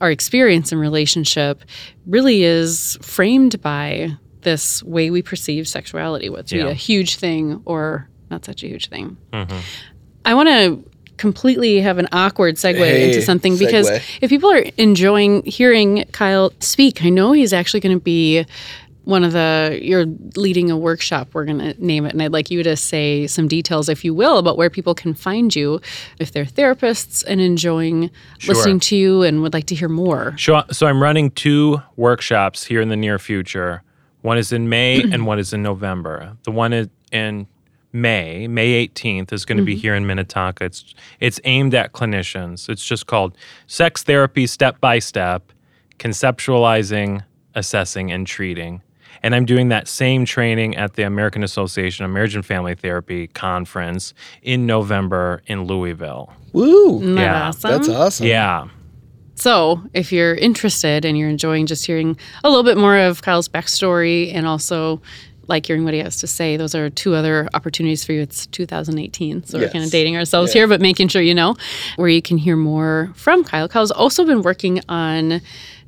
our 0.00 0.10
experience 0.10 0.70
in 0.72 0.78
relationship 0.78 1.64
really 2.06 2.44
is 2.44 2.98
framed 3.02 3.60
by 3.62 4.16
this 4.42 4.82
way 4.82 5.10
we 5.10 5.22
perceive 5.22 5.66
sexuality, 5.66 6.28
what's 6.28 6.52
Yeah. 6.52 6.66
a 6.66 6.74
huge 6.74 7.16
thing 7.16 7.62
or 7.64 8.08
not 8.30 8.44
such 8.44 8.62
a 8.62 8.68
huge 8.68 8.88
thing. 8.88 9.16
Mm-hmm. 9.32 9.58
I 10.24 10.34
want 10.34 10.48
to 10.48 10.82
completely 11.16 11.80
have 11.80 11.98
an 11.98 12.08
awkward 12.12 12.56
segue 12.56 12.76
Hey, 12.76 13.06
into 13.08 13.22
something 13.22 13.56
because 13.56 13.88
segue. 13.88 14.02
if 14.20 14.30
people 14.30 14.50
are 14.50 14.64
enjoying 14.78 15.44
hearing 15.44 16.04
Kyle 16.12 16.52
speak, 16.60 17.04
I 17.04 17.08
know 17.08 17.32
he's 17.32 17.52
actually 17.52 17.80
going 17.80 17.96
to 17.96 18.02
be 18.02 18.44
one 19.04 19.22
of 19.22 19.32
the 19.32 19.78
you're 19.82 20.06
leading 20.34 20.70
a 20.70 20.78
workshop 20.78 21.28
we're 21.34 21.44
going 21.44 21.58
to 21.58 21.74
name 21.84 22.06
it 22.06 22.14
and 22.14 22.22
i'd 22.22 22.32
like 22.32 22.50
you 22.50 22.62
to 22.62 22.74
say 22.74 23.26
some 23.26 23.46
details 23.46 23.90
if 23.90 24.02
you 24.02 24.14
will 24.14 24.38
about 24.38 24.56
where 24.56 24.70
people 24.70 24.94
can 24.94 25.12
find 25.12 25.54
you 25.54 25.78
if 26.18 26.32
they're 26.32 26.46
therapists 26.46 27.22
and 27.28 27.38
enjoying 27.38 28.10
listening 28.48 28.80
to 28.80 28.96
you 28.96 29.20
and 29.22 29.42
would 29.42 29.52
like 29.52 29.66
to 29.66 29.74
hear 29.74 29.90
more 29.90 30.34
So, 30.38 30.62
so 30.72 30.86
I'm 30.86 31.02
running 31.02 31.30
two 31.32 31.82
workshops 31.96 32.64
here 32.64 32.80
in 32.80 32.88
the 32.88 32.96
near 32.96 33.18
future. 33.18 33.82
One 34.22 34.38
is 34.38 34.52
in 34.52 34.70
May 34.70 35.02
and 35.12 35.26
one 35.26 35.38
is 35.38 35.52
in 35.52 35.62
November. 35.62 36.38
The 36.44 36.50
one 36.50 36.72
is 36.72 36.88
in 37.12 37.46
May, 37.94 38.48
May 38.48 38.86
18th, 38.88 39.32
is 39.32 39.44
going 39.44 39.58
to 39.58 39.64
be 39.64 39.74
mm-hmm. 39.74 39.80
here 39.80 39.94
in 39.94 40.06
Minnetonka. 40.06 40.64
It's 40.64 40.94
it's 41.20 41.40
aimed 41.44 41.74
at 41.74 41.92
clinicians. 41.92 42.68
It's 42.68 42.84
just 42.84 43.06
called 43.06 43.36
Sex 43.68 44.02
Therapy 44.02 44.46
Step 44.46 44.80
by 44.80 44.98
Step: 44.98 45.52
Conceptualizing, 45.98 47.22
Assessing, 47.54 48.10
and 48.10 48.26
Treating. 48.26 48.82
And 49.22 49.34
I'm 49.34 49.46
doing 49.46 49.68
that 49.68 49.88
same 49.88 50.24
training 50.24 50.76
at 50.76 50.94
the 50.94 51.04
American 51.04 51.42
Association 51.42 52.04
of 52.04 52.10
Marriage 52.10 52.34
and 52.34 52.44
Family 52.44 52.74
Therapy 52.74 53.28
conference 53.28 54.12
in 54.42 54.66
November 54.66 55.40
in 55.46 55.64
Louisville. 55.64 56.32
Woo. 56.52 57.00
That 57.14 57.22
Yeah, 57.22 57.48
awesome? 57.48 57.70
That's 57.70 57.88
awesome. 57.88 58.26
Yeah. 58.26 58.68
So, 59.36 59.82
if 59.94 60.12
you're 60.12 60.34
interested 60.34 61.04
and 61.04 61.18
you're 61.18 61.28
enjoying 61.28 61.66
just 61.66 61.86
hearing 61.86 62.16
a 62.44 62.48
little 62.48 62.62
bit 62.62 62.76
more 62.76 62.96
of 62.96 63.22
Kyle's 63.22 63.48
backstory 63.48 64.32
and 64.32 64.46
also 64.46 65.00
like 65.48 65.66
hearing 65.66 65.84
what 65.84 65.94
he 65.94 66.00
has 66.00 66.18
to 66.20 66.26
say, 66.26 66.56
those 66.56 66.74
are 66.74 66.90
two 66.90 67.14
other 67.14 67.48
opportunities 67.54 68.04
for 68.04 68.12
you. 68.12 68.20
It's 68.22 68.46
2018, 68.46 69.44
so 69.44 69.58
we're 69.58 69.70
kind 69.70 69.84
of 69.84 69.90
dating 69.90 70.16
ourselves 70.16 70.52
here, 70.52 70.66
but 70.66 70.80
making 70.80 71.08
sure 71.08 71.22
you 71.22 71.34
know 71.34 71.56
where 71.96 72.08
you 72.08 72.22
can 72.22 72.38
hear 72.38 72.56
more 72.56 73.12
from 73.14 73.44
Kyle. 73.44 73.68
Kyle's 73.68 73.90
also 73.90 74.24
been 74.24 74.42
working 74.42 74.80
on 74.88 75.40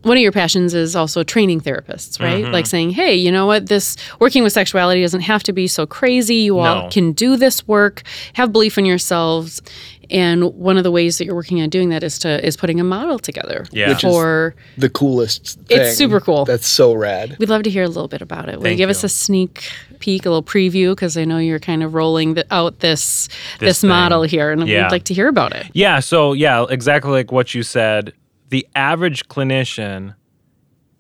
one 0.07 0.17
of 0.17 0.23
your 0.23 0.33
passions 0.33 0.73
is 0.75 0.95
also 0.95 1.23
training 1.25 1.61
therapists, 1.61 2.21
right? 2.21 2.45
Mm-hmm. 2.45 2.53
Like 2.53 2.67
saying, 2.67 2.91
hey, 2.91 3.15
you 3.15 3.31
know 3.33 3.47
what? 3.47 3.67
This 3.69 3.97
working 4.21 4.43
with 4.43 4.53
sexuality 4.53 5.03
doesn't 5.03 5.23
have 5.23 5.43
to 5.45 5.53
be 5.53 5.67
so 5.67 5.87
crazy. 5.87 6.37
You 6.37 6.59
all 6.59 6.91
can 6.91 7.13
do 7.13 7.37
this 7.37 7.67
work, 7.67 8.03
have 8.35 8.53
belief 8.53 8.79
in 8.79 8.85
yourselves. 8.85 9.61
And 10.09 10.55
one 10.55 10.77
of 10.77 10.85
the 10.85 10.93
ways 10.93 11.19
that 11.19 11.25
you're 11.25 11.35
working 11.35 11.61
on 11.61 11.69
doing 11.69 11.89
that 11.89 12.05
is 12.05 12.21
to 12.21 12.45
is 12.47 12.57
putting 12.57 12.79
a 12.79 12.85
model 12.85 13.19
together 13.19 13.67
Yeah. 13.73 13.89
Which 13.89 14.05
is- 14.05 14.11
for 14.13 14.55
The 14.79 14.89
coolest 14.89 15.59
thing. 15.67 15.81
It's 15.81 15.97
super 15.99 16.21
cool. 16.21 16.45
That's 16.45 16.69
so 16.69 16.93
rad. 16.95 17.35
We'd 17.41 17.49
love 17.49 17.65
to 17.65 17.71
hear 17.71 17.83
a 17.83 17.89
little 17.89 18.07
bit 18.07 18.23
about 18.23 18.49
it. 18.49 18.53
Will 18.61 18.67
you 18.67 18.71
Thank 18.71 18.79
give 18.79 18.91
us 18.91 19.03
a 19.03 19.09
sneak 19.09 19.65
peek, 19.99 20.25
a 20.25 20.29
little 20.31 20.45
preview? 20.45 20.93
Because 20.93 21.17
I 21.17 21.25
know 21.25 21.39
you're 21.39 21.59
kind 21.59 21.83
of 21.83 21.95
rolling 21.95 22.35
the, 22.35 22.47
out 22.53 22.79
this 22.79 23.29
this, 23.59 23.81
thing. 23.81 23.89
model 23.89 24.23
here, 24.23 24.53
and 24.53 24.69
Yeah. 24.69 24.85
we'd 24.85 24.93
like 24.93 25.05
to 25.05 25.15
hear 25.15 25.27
about 25.27 25.53
it. 25.57 25.67
Yeah, 25.73 25.99
so 25.99 26.35
yeah, 26.35 26.65
exactly 26.71 27.11
like 27.11 27.33
what 27.33 27.53
you 27.53 27.65
said. 27.65 28.13
The 28.49 28.67
average 28.75 29.29
clinician 29.29 30.15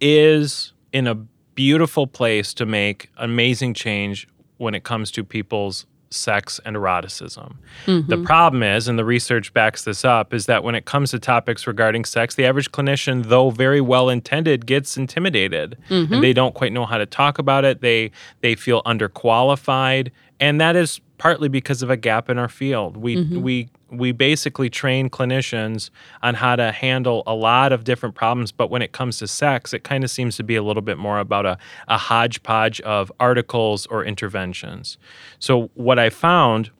is 0.01 0.73
in 0.93 1.07
a 1.07 1.15
beautiful 1.55 2.07
place 2.07 2.53
to 2.55 2.67
make 2.67 3.11
amazing 3.17 3.75
change 3.75 4.29
when 4.59 4.75
it 4.75 4.85
comes 4.85 5.11
to 5.13 5.25
people's 5.25 5.87
sex 6.11 6.61
and 6.65 6.77
eroticism. 6.77 7.59
The 7.85 7.93
mm-hmm. 7.93 8.25
problem 8.25 8.63
is, 8.63 8.89
and 8.89 8.99
the 8.99 9.05
research 9.05 9.53
backs 9.53 9.85
this 9.85 10.05
up, 10.05 10.33
is 10.33 10.47
that 10.47 10.63
when 10.65 10.75
it 10.75 10.85
comes 10.85 11.11
to 11.11 11.19
topics 11.19 11.67
regarding 11.67 12.05
sex, 12.05 12.35
the 12.35 12.45
average 12.45 12.71
clinician, 12.71 13.25
though 13.25 13.51
very 13.51 13.81
well 13.81 14.09
intended, 14.09 14.67
gets 14.67 14.97
intimidated 14.97 15.77
and 15.89 16.09
mm-hmm. 16.09 16.21
they 16.21 16.33
don't 16.33 16.55
quite 16.55 16.73
know 16.73 16.87
how 16.87 16.99
to 16.99 17.07
talk 17.07 17.39
about 17.39 17.65
it. 17.65 17.81
They 17.81 18.11
they 18.41 18.55
feel 18.55 18.83
underqualified, 18.85 20.11
and 20.41 20.61
that 20.61 20.77
is 20.77 21.01
partly 21.19 21.49
because 21.49 21.83
of 21.83 21.91
a 21.91 21.97
gap 21.97 22.31
in 22.31 22.39
our 22.39 22.49
field. 22.49 22.97
We 22.97 23.17
mm-hmm. 23.17 23.43
we 23.43 23.69
we 23.90 24.12
basically 24.12 24.68
train 24.68 25.09
clinicians 25.09 25.90
on 26.22 26.35
how 26.35 26.57
to 26.57 26.72
handle 26.72 27.22
a 27.27 27.35
lot 27.35 27.72
of 27.72 27.85
different 27.85 28.14
problems, 28.14 28.51
but 28.51 28.70
when 28.70 28.83
it 28.83 28.92
comes 28.92 29.18
to 29.18 29.29
sex, 29.29 29.72
it 29.72 29.85
kind 29.85 30.03
of 30.03 30.11
seems 30.11 30.37
to 30.37 30.42
be 30.42 30.57
a 30.57 30.62
little 30.62 30.83
bit 30.83 30.99
more 30.99 31.18
about 31.18 31.46
a, 31.46 31.59
a 31.88 31.96
hodgepodge 31.96 32.81
of 32.81 33.12
articles 33.20 33.87
or 33.87 34.05
interventions. 34.05 34.99
So, 35.38 35.70
what 35.75 35.99
I 35.99 36.11
found 36.11 36.70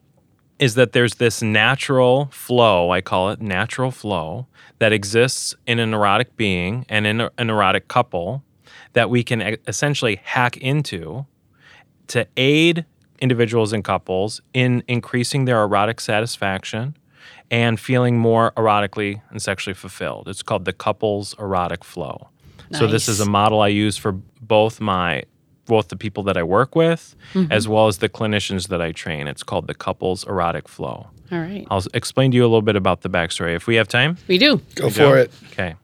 is 0.59 0.75
that 0.75 0.91
there's 0.91 1.15
this 1.15 1.41
natural 1.41 2.29
flow, 2.31 2.91
I 2.91 3.01
call 3.01 3.29
it 3.29 3.41
natural 3.41 3.91
flow, 3.91 4.47
that 4.79 4.91
exists 4.91 5.55
in 5.65 5.79
an 5.79 5.93
erotic 5.93 6.35
being 6.35 6.85
and 6.89 7.05
in 7.05 7.21
a- 7.21 7.31
an 7.37 7.49
erotic 7.49 7.87
couple 7.87 8.43
that 8.93 9.09
we 9.09 9.23
can 9.23 9.57
essentially 9.67 10.19
hack 10.23 10.57
into 10.57 11.25
to 12.07 12.27
aid 12.37 12.85
individuals 13.19 13.73
and 13.73 13.83
couples 13.83 14.41
in 14.53 14.83
increasing 14.87 15.45
their 15.45 15.61
erotic 15.63 15.99
satisfaction 15.99 16.95
and 17.49 17.79
feeling 17.79 18.17
more 18.17 18.51
erotically 18.57 19.21
and 19.29 19.41
sexually 19.41 19.73
fulfilled. 19.73 20.27
It's 20.27 20.43
called 20.43 20.65
the 20.65 20.73
couples 20.73 21.35
erotic 21.39 21.83
flow. 21.83 22.29
So 22.73 22.85
this 22.85 23.07
is 23.07 23.21
a 23.21 23.25
model 23.25 23.61
I 23.61 23.69
use 23.69 23.95
for 23.97 24.11
both 24.41 24.81
my 24.81 25.23
both 25.65 25.89
the 25.89 25.97
people 25.97 26.23
that 26.23 26.37
I 26.37 26.43
work 26.43 26.75
with 26.75 27.15
as 27.51 27.67
well 27.67 27.87
as 27.87 27.97
the 27.97 28.07
clinicians 28.09 28.69
that 28.69 28.81
I 28.81 28.91
train. 28.91 29.27
It's 29.27 29.43
called 29.43 29.67
the 29.67 29.73
couples 29.73 30.25
erotic 30.25 30.67
flow. 30.67 31.07
All 31.31 31.39
right, 31.39 31.65
I'll 31.69 31.83
explain 31.93 32.31
to 32.31 32.37
you 32.37 32.43
a 32.43 32.47
little 32.47 32.61
bit 32.61 32.75
about 32.77 33.01
the 33.01 33.09
backstory 33.09 33.53
if 33.55 33.67
we 33.67 33.75
have 33.75 33.87
time. 33.87 34.17
we 34.27 34.37
do. 34.37 34.61
Go 34.75 34.89
for 34.89 35.17
it. 35.17 35.31
Okay. 35.51 35.75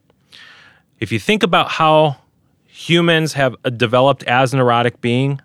If 1.00 1.12
you 1.12 1.18
think 1.18 1.42
about 1.42 1.70
how 1.70 2.16
humans 2.66 3.34
have 3.34 3.54
uh, 3.64 3.70
developed 3.70 4.22
as 4.24 4.54
an 4.54 4.60
erotic 4.60 5.00
being, 5.00 5.40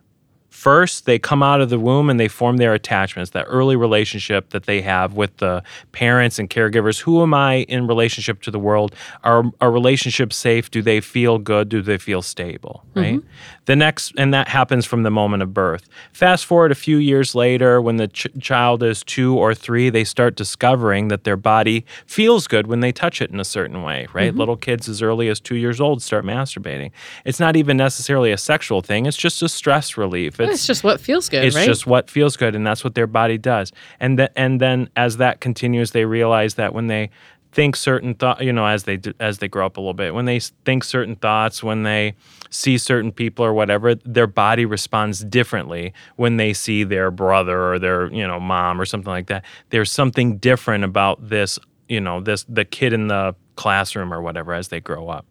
first 0.59 1.05
they 1.05 1.17
come 1.17 1.41
out 1.41 1.61
of 1.61 1.69
the 1.69 1.79
womb 1.79 2.09
and 2.09 2.19
they 2.19 2.27
form 2.27 2.57
their 2.57 2.73
attachments, 2.73 3.31
that 3.31 3.45
early 3.47 3.77
relationship 3.77 4.49
that 4.49 4.65
they 4.65 4.81
have 4.81 5.13
with 5.13 5.37
the 5.37 5.63
parents 5.93 6.37
and 6.37 6.49
caregivers. 6.49 6.99
Who 6.99 7.21
am 7.21 7.33
I 7.33 7.59
in 7.69 7.87
relationship 7.87 8.41
to 8.41 8.51
the 8.51 8.59
world? 8.59 8.93
Are 9.23 9.43
our 9.61 9.71
relationships 9.71 10.35
safe? 10.35 10.69
Do 10.69 10.81
they 10.81 10.99
feel 10.99 11.37
good? 11.39 11.69
Do 11.69 11.81
they 11.81 11.97
feel 11.97 12.21
stable? 12.21 12.83
Right. 12.93 13.19
Mm-hmm. 13.19 13.27
The 13.65 13.75
next, 13.75 14.13
and 14.17 14.33
that 14.33 14.47
happens 14.49 14.85
from 14.85 15.03
the 15.03 15.11
moment 15.11 15.43
of 15.43 15.53
birth. 15.53 15.87
Fast 16.11 16.45
forward 16.45 16.71
a 16.71 16.75
few 16.75 16.97
years 16.97 17.35
later, 17.35 17.81
when 17.81 17.97
the 17.97 18.07
ch- 18.07 18.27
child 18.41 18.83
is 18.83 19.03
two 19.03 19.37
or 19.37 19.53
three, 19.53 19.89
they 19.89 20.03
start 20.03 20.35
discovering 20.35 21.07
that 21.07 21.23
their 21.23 21.37
body 21.37 21.85
feels 22.05 22.47
good 22.47 22.67
when 22.67 22.81
they 22.81 22.91
touch 22.91 23.21
it 23.21 23.29
in 23.31 23.39
a 23.39 23.45
certain 23.45 23.83
way, 23.83 24.07
right? 24.11 24.31
Mm-hmm. 24.31 24.39
Little 24.39 24.57
kids 24.57 24.89
as 24.89 25.01
early 25.01 25.29
as 25.29 25.39
two 25.39 25.55
years 25.55 25.79
old 25.79 26.01
start 26.01 26.25
masturbating. 26.25 26.91
It's 27.23 27.39
not 27.39 27.55
even 27.55 27.77
necessarily 27.77 28.31
a 28.31 28.37
sexual 28.37 28.81
thing, 28.81 29.05
it's 29.05 29.15
just 29.15 29.41
a 29.41 29.47
stress 29.47 29.95
relief. 29.95 30.35
It's 30.51 30.67
just 30.67 30.83
what 30.83 30.99
feels 30.99 31.29
good, 31.29 31.43
It's 31.43 31.55
right? 31.55 31.65
just 31.65 31.87
what 31.87 32.09
feels 32.09 32.35
good, 32.37 32.55
and 32.55 32.65
that's 32.65 32.83
what 32.83 32.95
their 32.95 33.07
body 33.07 33.37
does. 33.37 33.71
And 33.99 34.17
th- 34.17 34.31
and 34.35 34.59
then 34.59 34.89
as 34.95 35.17
that 35.17 35.39
continues, 35.41 35.91
they 35.91 36.05
realize 36.05 36.55
that 36.55 36.73
when 36.73 36.87
they 36.87 37.09
think 37.51 37.75
certain 37.75 38.13
thought, 38.13 38.43
you 38.43 38.53
know, 38.53 38.65
as 38.67 38.83
they 38.83 38.97
d- 38.97 39.13
as 39.19 39.39
they 39.39 39.47
grow 39.47 39.65
up 39.65 39.77
a 39.77 39.79
little 39.79 39.93
bit, 39.93 40.13
when 40.13 40.25
they 40.25 40.39
think 40.39 40.83
certain 40.83 41.15
thoughts, 41.15 41.63
when 41.63 41.83
they 41.83 42.13
see 42.51 42.77
certain 42.77 43.11
people 43.11 43.43
or 43.43 43.53
whatever, 43.53 43.95
their 43.95 44.27
body 44.27 44.65
responds 44.65 45.23
differently 45.23 45.93
when 46.15 46.37
they 46.37 46.53
see 46.53 46.83
their 46.83 47.09
brother 47.11 47.71
or 47.73 47.79
their 47.79 48.11
you 48.13 48.27
know 48.27 48.39
mom 48.39 48.79
or 48.79 48.85
something 48.85 49.09
like 49.11 49.27
that. 49.27 49.43
There's 49.71 49.91
something 49.91 50.37
different 50.37 50.83
about 50.83 51.29
this, 51.29 51.57
you 51.87 51.99
know, 52.01 52.21
this 52.21 52.45
the 52.47 52.65
kid 52.65 52.93
in 52.93 53.07
the 53.07 53.35
classroom 53.55 54.13
or 54.13 54.21
whatever 54.21 54.53
as 54.53 54.67
they 54.67 54.79
grow 54.79 55.09
up. 55.09 55.25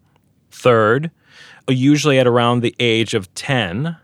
Third, 0.51 1.11
usually 1.69 2.19
at 2.19 2.27
around 2.27 2.61
the 2.61 2.75
age 2.79 3.13
of 3.13 3.33
10, 3.35 3.95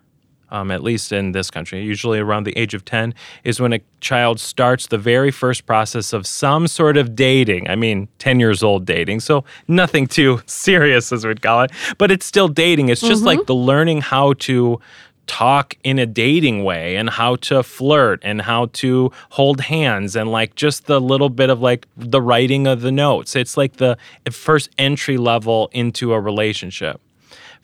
um, 0.55 0.71
at 0.71 0.81
least 0.81 1.11
in 1.11 1.33
this 1.33 1.51
country, 1.51 1.83
usually 1.83 2.17
around 2.17 2.45
the 2.45 2.57
age 2.57 2.73
of 2.73 2.85
10, 2.85 3.13
is 3.43 3.59
when 3.59 3.73
a 3.73 3.81
child 3.99 4.39
starts 4.39 4.87
the 4.87 4.97
very 4.97 5.29
first 5.29 5.65
process 5.65 6.13
of 6.13 6.25
some 6.25 6.67
sort 6.67 6.95
of 6.95 7.13
dating. 7.13 7.69
I 7.69 7.75
mean, 7.75 8.07
10 8.19 8.39
years 8.39 8.63
old 8.63 8.85
dating, 8.85 9.19
so 9.19 9.43
nothing 9.67 10.07
too 10.07 10.41
serious, 10.45 11.11
as 11.11 11.25
we'd 11.25 11.41
call 11.41 11.63
it, 11.63 11.71
but 11.97 12.09
it's 12.09 12.25
still 12.25 12.47
dating. 12.47 12.87
It's 12.87 13.01
just 13.01 13.23
like 13.23 13.45
the 13.47 13.55
learning 13.55 14.01
how 14.01 14.33
to 14.47 14.79
talk 15.27 15.75
in 15.83 15.99
a 15.99 16.05
dating 16.05 16.63
way 16.63 16.95
and 16.95 17.09
how 17.09 17.35
to 17.35 17.63
flirt 17.63 18.21
and 18.23 18.41
how 18.43 18.67
to 18.67 19.11
hold 19.31 19.59
hands 19.59 20.15
and 20.15 20.31
like 20.31 20.55
just 20.55 20.85
the 20.85 21.01
little 21.01 21.29
bit 21.29 21.49
of 21.49 21.59
like 21.59 21.87
the 21.97 22.21
writing 22.21 22.67
of 22.67 22.81
the 22.81 22.91
notes. 22.91 23.35
It's 23.35 23.57
like 23.57 23.77
the 23.77 23.97
first 24.31 24.69
entry 24.77 25.17
level 25.17 25.69
into 25.73 26.13
a 26.13 26.21
relationship 26.21 27.01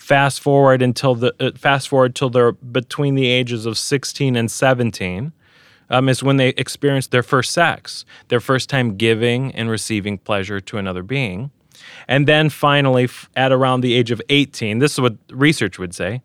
fast 0.01 0.39
forward 0.39 0.81
until 0.81 1.13
the 1.13 1.33
uh, 1.39 1.51
fast 1.55 1.87
forward 1.87 2.15
till 2.15 2.31
they're 2.31 2.53
between 2.53 3.13
the 3.13 3.27
ages 3.27 3.67
of 3.67 3.77
16 3.77 4.35
and 4.35 4.49
17 4.49 5.31
um, 5.91 6.09
is 6.09 6.23
when 6.23 6.37
they 6.37 6.49
experience 6.49 7.05
their 7.05 7.21
first 7.21 7.51
sex 7.51 8.03
their 8.29 8.39
first 8.39 8.67
time 8.67 8.97
giving 8.97 9.53
and 9.53 9.69
receiving 9.69 10.17
pleasure 10.17 10.59
to 10.59 10.77
another 10.79 11.03
being. 11.03 11.51
And 12.07 12.27
then 12.27 12.49
finally 12.49 13.09
at 13.35 13.51
around 13.51 13.81
the 13.81 13.93
age 13.93 14.09
of 14.09 14.19
18 14.29 14.79
this 14.79 14.93
is 14.93 14.99
what 14.99 15.17
research 15.29 15.77
would 15.77 15.93
say 15.93 16.23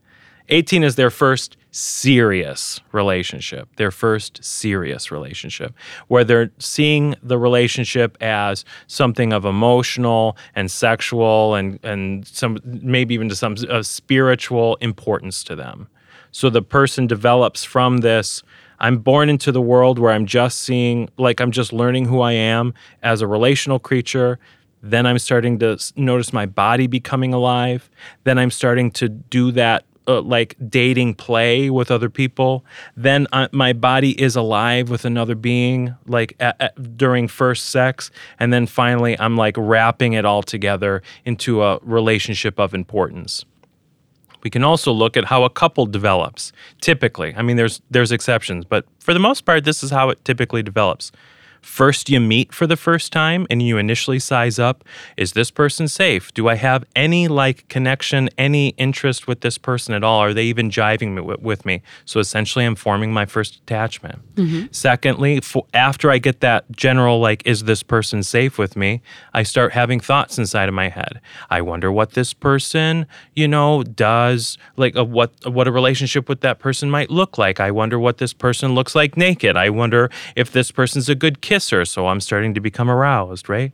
18 0.49 0.83
is 0.83 0.97
their 0.97 1.11
first 1.11 1.59
serious 1.77 2.81
relationship, 2.93 3.69
their 3.77 3.91
first 3.91 4.43
serious 4.43 5.11
relationship, 5.11 5.75
where 6.09 6.25
they're 6.25 6.51
seeing 6.59 7.15
the 7.23 7.39
relationship 7.39 8.17
as 8.23 8.65
something 8.87 9.33
of 9.33 9.45
emotional 9.45 10.39
and 10.55 10.71
sexual 10.71 11.55
and, 11.55 11.79
and 11.85 12.27
some 12.27 12.59
maybe 12.65 13.13
even 13.13 13.29
to 13.29 13.37
some 13.37 13.57
uh, 13.69 13.83
spiritual 13.83 14.77
importance 14.77 15.45
to 15.45 15.55
them. 15.55 15.87
So 16.33 16.49
the 16.49 16.63
person 16.63 17.07
develops 17.07 17.63
from 17.63 17.99
this. 17.99 18.43
I'm 18.79 18.99
born 18.99 19.29
into 19.29 19.53
the 19.53 19.61
world 19.61 19.99
where 19.99 20.13
I'm 20.13 20.27
just 20.27 20.63
seeing, 20.63 21.11
like, 21.19 21.41
I'm 21.41 21.51
just 21.51 21.73
learning 21.75 22.07
who 22.07 22.21
I 22.21 22.33
am 22.33 22.73
as 23.03 23.21
a 23.21 23.27
relational 23.27 23.79
creature. 23.79 24.39
Then 24.83 25.05
I'm 25.05 25.19
starting 25.19 25.59
to 25.59 25.79
notice 25.95 26.33
my 26.33 26.47
body 26.47 26.87
becoming 26.87 27.35
alive. 27.35 27.91
Then 28.25 28.39
I'm 28.39 28.51
starting 28.51 28.91
to 28.93 29.09
do 29.09 29.51
that 29.53 29.85
uh, 30.09 30.21
like 30.21 30.57
dating 30.69 31.15
play 31.15 31.71
with 31.71 31.91
other 31.91 32.11
people. 32.11 32.65
Then 32.97 33.27
uh, 33.33 33.49
my 33.53 33.73
body 33.73 34.21
is 34.21 34.37
alive 34.37 34.91
with 34.91 35.05
another 35.05 35.35
being, 35.35 35.95
like 36.07 36.37
at, 36.41 36.57
at- 36.61 36.97
during 36.97 37.29
first 37.29 37.71
sex. 37.71 38.11
And 38.39 38.53
then 38.53 38.67
finally, 38.67 39.19
I'm 39.19 39.37
like 39.37 39.55
wrapping 39.59 40.15
it 40.15 40.25
all 40.25 40.43
together 40.43 41.03
into 41.25 41.63
a 41.63 41.79
relationship 41.83 42.59
of 42.59 42.75
importance. 42.75 43.45
We 44.43 44.51
can 44.51 44.63
also 44.63 44.93
look 44.93 45.17
at 45.17 45.25
how 45.25 45.43
a 45.43 45.51
couple 45.51 45.87
develops. 45.87 46.53
Typically, 46.81 47.35
I 47.37 47.43
mean, 47.43 47.57
there's 47.57 47.83
there's 47.91 48.13
exceptions, 48.13 48.65
but 48.65 48.85
for 49.01 49.13
the 49.13 49.19
most 49.19 49.45
part, 49.45 49.65
this 49.65 49.83
is 49.83 49.91
how 49.91 50.11
it 50.11 50.25
typically 50.25 50.63
develops. 50.63 51.11
First, 51.67 52.09
you 52.09 52.21
meet 52.21 52.55
for 52.55 52.67
the 52.67 52.77
first 52.77 53.13
time 53.13 53.47
and 53.51 53.61
you 53.61 53.77
initially 53.77 54.21
size 54.21 54.59
up 54.59 54.85
is 55.17 55.33
this 55.33 55.51
person 55.51 55.89
safe? 55.89 56.33
Do 56.33 56.49
I 56.49 56.55
have 56.55 56.85
any 56.95 57.27
like 57.29 57.69
connection, 57.69 58.31
any 58.39 58.69
interest 58.79 59.27
with 59.27 59.41
this 59.41 59.59
person 59.59 59.93
at 59.93 60.05
all? 60.05 60.21
Are 60.21 60.33
they 60.33 60.45
even 60.45 60.71
jiving 60.71 61.15
me, 61.15 61.21
with, 61.21 61.67
me? 61.67 61.83
So 62.05 62.21
essentially, 62.21 62.65
I'm 62.65 62.77
forming 62.77 63.13
my 63.13 63.27
first 63.27 63.57
attachment. 63.57 64.21
Secondly, 64.71 65.41
fo- 65.41 65.67
after 65.75 66.11
I 66.11 66.19
get 66.19 66.41
that 66.41 66.71
general, 66.71 67.19
like, 67.19 67.43
is 67.45 67.65
this 67.65 67.83
person 67.83 68.23
safe 68.23 68.59
with 68.59 68.77
me? 68.77 69.03
I 69.35 69.43
start 69.43 69.73
having 69.73 69.99
thoughts 69.99 70.39
inside 70.39 70.69
of 70.69 70.75
my 70.75 70.89
head. 70.89 71.21
I 71.51 71.63
wonder 71.63 71.91
what 71.91 72.13
this 72.13 72.33
person, 72.33 73.07
you 73.35 73.49
know, 73.49 73.83
does, 73.83 74.57
like, 74.77 74.97
uh, 74.97 75.05
what 75.05 75.33
what 75.45 75.67
a 75.67 75.73
relationship 75.73 76.29
with 76.29 76.43
that 76.43 76.59
person 76.61 76.91
might 76.91 77.11
look 77.11 77.39
like. 77.39 77.59
I 77.61 77.71
wonder 77.71 77.99
what 77.99 78.19
this 78.19 78.33
person 78.33 78.75
looks 78.75 78.95
like 78.95 79.17
naked. 79.17 79.57
I 79.57 79.69
wonder 79.71 80.11
if 80.37 80.53
this 80.53 80.71
person's 80.71 81.09
a 81.09 81.15
good 81.15 81.41
So 81.85 82.09
I'm 82.09 82.21
starting 82.21 82.55
to 82.55 82.61
become 82.61 82.91
aroused, 82.91 83.49
right? 83.49 83.73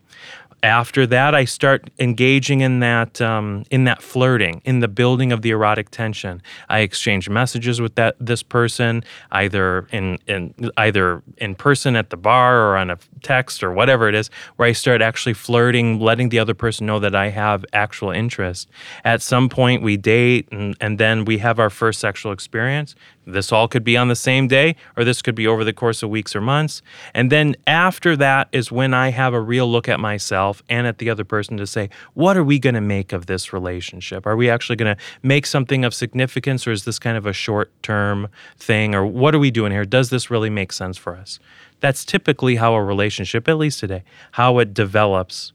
After 0.63 1.07
that 1.07 1.35
i 1.35 1.45
start 1.45 1.91
engaging 1.99 2.61
in 2.61 2.81
that 2.81 3.21
um, 3.21 3.65
in 3.71 3.85
that 3.85 4.03
flirting 4.03 4.61
in 4.65 4.81
the 4.81 4.89
building 4.89 5.33
of 5.33 5.43
the 5.43 5.51
erotic 5.51 5.91
tension. 5.91 6.43
I 6.69 6.81
exchange 6.81 7.29
messages 7.29 7.81
with 7.81 7.95
that 7.97 8.17
this 8.21 8.43
person 8.43 9.05
either 9.31 9.87
in, 9.91 10.19
in 10.27 10.55
either 10.77 11.23
in 11.39 11.55
person 11.55 11.97
at 11.97 12.11
the 12.11 12.17
bar 12.17 12.61
or 12.61 12.77
on 12.77 12.91
a 12.91 12.99
text 13.23 13.63
or 13.63 13.73
whatever 13.73 14.09
it 14.09 14.15
is 14.15 14.31
where 14.57 14.69
i 14.69 14.73
start 14.73 15.01
actually 15.01 15.35
flirting 15.35 16.01
letting 16.01 16.29
the 16.29 16.39
other 16.39 16.55
person 16.55 16.87
know 16.87 16.99
that 16.99 17.15
i 17.15 17.29
have 17.29 17.65
actual 17.73 18.11
interest. 18.11 18.69
At 19.05 19.23
some 19.23 19.49
point 19.49 19.83
we 19.83 19.97
date 19.97 20.49
and, 20.53 20.77
and 20.81 20.99
then 20.99 21.25
we 21.25 21.39
have 21.39 21.59
our 21.59 21.71
first 21.71 22.01
sexual 22.01 22.33
experience. 22.33 22.95
This 23.25 23.53
all 23.53 23.69
could 23.69 23.85
be 23.85 23.97
on 23.97 24.09
the 24.09 24.17
same 24.17 24.49
day, 24.49 24.75
or 24.97 25.05
this 25.05 25.23
could 25.23 25.37
be 25.37 25.47
over 25.47 25.63
the 25.63 25.73
course 25.73 26.03
of 26.03 26.11
weeks 26.11 26.35
or 26.35 26.41
months. 26.41 26.83
And 27.15 27.31
then 27.31 27.55
after 27.67 28.17
that 28.17 28.49
is 28.51 28.73
when 28.73 28.93
I 28.95 29.11
have 29.11 29.33
a 29.33 29.41
real 29.41 29.71
look 29.71 29.89
at 29.89 30.01
myself 30.01 30.52
and 30.69 30.87
at 30.87 30.99
the 30.99 31.09
other 31.09 31.25
person 31.25 31.57
to 31.57 31.67
say, 31.67 31.89
what 32.15 32.37
are 32.37 32.43
we 32.43 32.59
going 32.59 32.75
to 32.75 32.81
make 32.81 33.13
of 33.13 33.27
this 33.27 33.53
relationship? 33.53 34.27
Are 34.27 34.37
we 34.37 34.51
actually 34.51 34.77
going 34.77 34.97
to 34.97 35.03
make 35.23 35.47
something 35.47 35.85
of 35.85 35.95
significance, 35.95 36.67
or 36.67 36.73
is 36.73 36.85
this 36.85 36.99
kind 36.99 37.17
of 37.17 37.25
a 37.25 37.33
short 37.33 37.71
term 37.83 38.29
thing? 38.59 38.95
Or 38.95 39.07
what 39.07 39.35
are 39.35 39.39
we 39.39 39.51
doing 39.51 39.73
here? 39.73 39.85
Does 39.85 40.11
this 40.11 40.31
really 40.31 40.51
make 40.51 40.73
sense 40.73 40.99
for 40.99 41.17
us? 41.17 41.39
That's 41.81 42.05
typically 42.05 42.57
how 42.57 42.75
a 42.75 42.83
relationship, 42.83 43.49
at 43.49 43.59
least 43.59 43.81
today, 43.81 44.03
how 44.33 44.59
it 44.59 44.75
develops. 44.75 45.53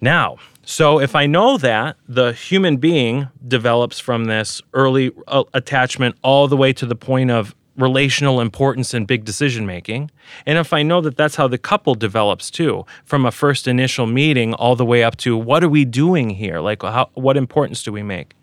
Now, 0.00 0.36
so 0.64 0.98
if 0.98 1.14
I 1.14 1.26
know 1.26 1.58
that 1.58 1.96
the 2.08 2.32
human 2.32 2.78
being 2.78 3.28
develops 3.46 3.98
from 3.98 4.26
this 4.26 4.62
early 4.72 5.12
uh, 5.26 5.44
attachment 5.52 6.16
all 6.22 6.48
the 6.48 6.56
way 6.56 6.72
to 6.74 6.86
the 6.86 6.94
point 6.94 7.30
of 7.30 7.54
relational 7.76 8.40
importance 8.40 8.94
and 8.94 9.06
big 9.06 9.24
decision 9.24 9.66
making, 9.66 10.10
and 10.46 10.58
if 10.58 10.72
I 10.72 10.82
know 10.82 11.00
that 11.00 11.16
that's 11.16 11.36
how 11.36 11.48
the 11.48 11.58
couple 11.58 11.94
develops 11.94 12.50
too, 12.50 12.86
from 13.04 13.26
a 13.26 13.30
first 13.30 13.66
initial 13.66 14.06
meeting 14.06 14.54
all 14.54 14.76
the 14.76 14.84
way 14.84 15.02
up 15.02 15.16
to 15.18 15.36
what 15.36 15.64
are 15.64 15.68
we 15.68 15.84
doing 15.84 16.30
here? 16.30 16.60
Like 16.60 16.82
how, 16.82 17.10
what 17.14 17.36
importance 17.36 17.82
do 17.82 17.92
we 17.92 18.02
make? 18.02 18.34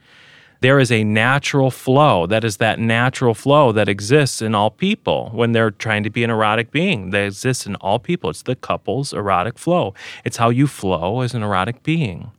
there 0.61 0.79
is 0.79 0.91
a 0.91 1.03
natural 1.03 1.71
flow. 1.71 2.25
That 2.27 2.43
is 2.43 2.57
that 2.57 2.79
natural 2.79 3.33
flow 3.33 3.71
that 3.71 3.89
exists 3.89 4.41
in 4.41 4.55
all 4.55 4.69
people 4.69 5.31
when 5.33 5.51
they're 5.51 5.71
trying 5.71 6.03
to 6.03 6.09
be 6.09 6.23
an 6.23 6.29
erotic 6.29 6.71
being. 6.71 7.09
That 7.09 7.25
exists 7.25 7.65
in 7.65 7.75
all 7.75 7.99
people. 7.99 8.29
It's 8.29 8.43
the 8.43 8.55
couple's 8.55 9.11
erotic 9.11 9.57
flow. 9.57 9.93
It's 10.23 10.37
how 10.37 10.49
you 10.49 10.67
flow 10.67 11.21
as 11.21 11.33
an 11.33 11.43
erotic 11.43 11.83
being. 11.83 12.31